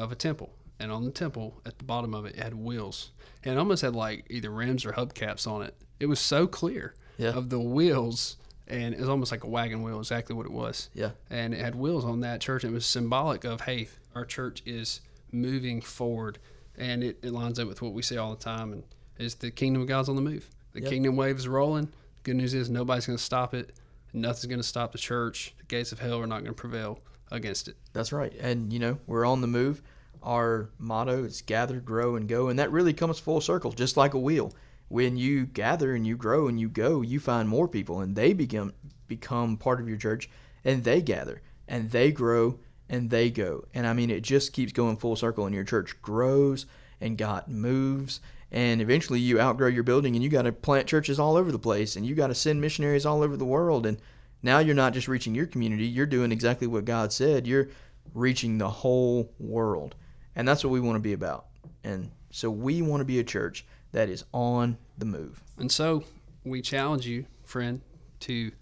[0.00, 0.50] of a temple.
[0.78, 3.11] And on the temple, at the bottom of it, it had wheels.
[3.44, 5.74] And it almost had like either rims or hubcaps on it.
[5.98, 7.30] It was so clear Yeah.
[7.30, 8.36] of the wheels.
[8.66, 10.90] And it was almost like a wagon wheel, exactly what it was.
[10.94, 11.11] Yeah.
[11.28, 12.62] And it had wheels on that church.
[12.64, 15.00] And it was symbolic of, hey, our church is
[15.32, 16.38] moving forward.
[16.78, 18.72] And it, it lines up with what we say all the time.
[18.72, 18.84] And
[19.18, 20.48] is the kingdom of God's on the move.
[20.72, 20.90] The Yep.
[20.90, 21.88] kingdom wave is rolling.
[22.22, 23.74] Good news is nobody's going to stop it.
[24.12, 25.54] Nothing's going to stop the church.
[25.58, 27.00] The gates of hell are not going to prevail
[27.30, 27.76] against it.
[27.92, 28.32] That's right.
[28.40, 29.82] And, you know, we're on the move.
[30.22, 32.48] Our motto is gather, grow, and go.
[32.48, 34.52] And that really comes full circle, just like a wheel.
[34.88, 38.32] When you gather and you grow and you go, you find more people and they
[38.32, 38.72] become
[39.06, 40.28] become part of your church
[40.64, 42.58] and they gather and they grow
[42.88, 43.64] and they go.
[43.72, 46.66] And I mean it just keeps going full circle and your church grows
[47.00, 48.20] and God moves
[48.53, 51.59] and eventually you outgrow your building and you got to plant churches all over the
[51.59, 53.98] place and you got to send missionaries all over the world and
[54.42, 57.46] now you're not just reaching your community, you're doing exactly what God said.
[57.46, 57.68] You're
[58.14, 59.94] reaching the whole world.
[60.34, 61.46] And that's what we want to be about.
[61.84, 65.42] And so we want to be a church that is on the move.
[65.59, 66.05] And so
[66.44, 67.80] we challenge you, friend,
[68.20, 68.53] to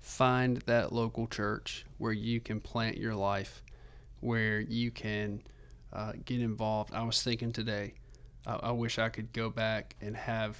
[0.00, 3.62] find that local church where you can plant your life,
[4.20, 5.42] where you can
[5.92, 6.92] uh, get involved.
[6.92, 7.94] I was thinking today,
[8.46, 10.56] I, I wish I could go back and have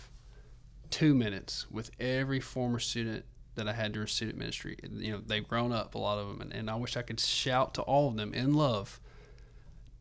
[0.90, 3.24] two minutes with every former student
[3.54, 4.76] that I had during student ministry.
[4.90, 7.20] You know, they've grown up, a lot of them, and, and I wish I could
[7.20, 9.00] shout to all of them in love.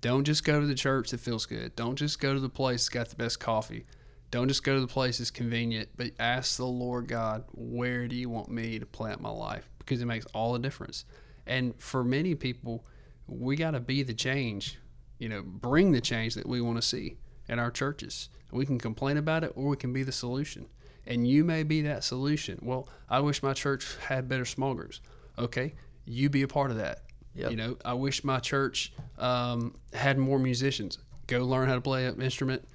[0.02, 1.76] Don't just go to the church that feels good.
[1.76, 3.86] Don't just go to the place that's got the best coffee.
[4.32, 8.16] Don't just go to the place that's convenient, but ask the Lord God, where do
[8.16, 9.70] you want me to plant my life?
[9.78, 11.06] Because it makes all the difference.
[11.46, 12.86] And for many people,
[13.28, 14.80] we got to be the change,
[15.20, 17.18] you know, bring the change that we want to see
[17.52, 18.30] in our churches.
[18.52, 20.66] We can complain about it or we can be the solution
[21.06, 22.60] and you may be that solution.
[22.62, 25.02] Well, I wish my church had better small groups.
[25.38, 25.74] Okay,
[26.06, 27.04] you be a part of that.
[27.36, 27.52] Yep.
[27.52, 31.00] You know, I wish my church um, had more musicians.
[31.28, 32.68] Go learn how to play an instrument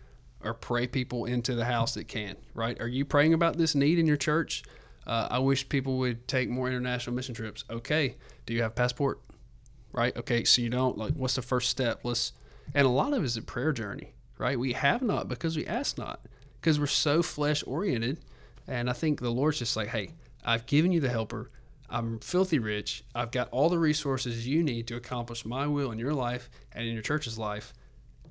[0.42, 2.80] or pray people into the house that can, right?
[2.80, 4.62] Are you praying about this need in your church?
[5.06, 7.64] Uh, I wish people would take more international mission trips.
[7.70, 8.16] Okay,
[8.46, 9.20] do you have passport?
[9.92, 10.16] Right?
[10.16, 12.00] Okay, so you don't like what's the first step?
[12.02, 12.32] Let's
[12.74, 14.58] and a lot of it is a prayer journey, right?
[14.58, 16.20] We have not because we ask not
[16.60, 18.18] because we're so flesh oriented.
[18.66, 20.10] And I think the Lord's just like, hey,
[20.44, 21.50] I've given you the helper.
[21.88, 23.04] I'm filthy rich.
[23.14, 26.86] I've got all the resources you need to accomplish my will in your life and
[26.86, 27.72] in your church's life.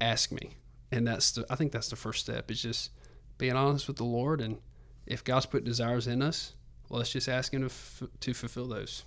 [0.02, 0.58] Ask me.
[0.92, 2.92] And that's the, I think that's the first step is just
[3.38, 4.42] being honest with the Lord.
[4.42, 4.58] And
[5.06, 6.54] if God's put desires in us,
[6.90, 9.04] let's just ask Him to, f- to fulfill those.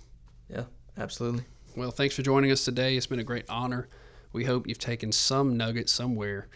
[0.49, 0.63] Yeah,
[0.97, 1.43] absolutely.
[1.75, 2.97] Well, thanks for joining us today.
[2.97, 3.87] It's been a great honor.
[4.33, 6.47] We hope you've taken some nugget somewhere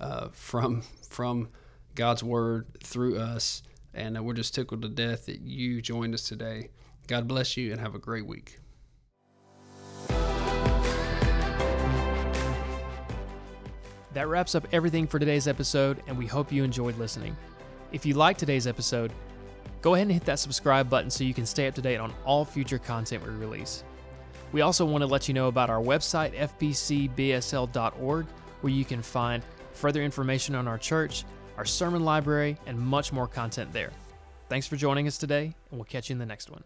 [0.00, 1.48] uh, from from
[1.94, 3.62] God's word through us.
[3.94, 6.68] And uh, we're just tickled to death that you joined us today.
[7.06, 8.58] God bless you and have a great week.
[14.12, 17.36] That wraps up everything for today's episode, and we hope you enjoyed listening.
[17.92, 19.12] If you liked today's episode,
[19.82, 22.14] go ahead and hit that subscribe button so you can stay up to date on
[22.24, 23.84] all future content we release.
[24.52, 28.26] We also want to let you know about our website, fbcbsl.org,
[28.62, 29.42] where you can find
[29.76, 31.24] further information on our church,
[31.56, 33.92] our sermon library, and much more content there.
[34.48, 36.62] Thanks for joining us today, and we'll catch you in the next one.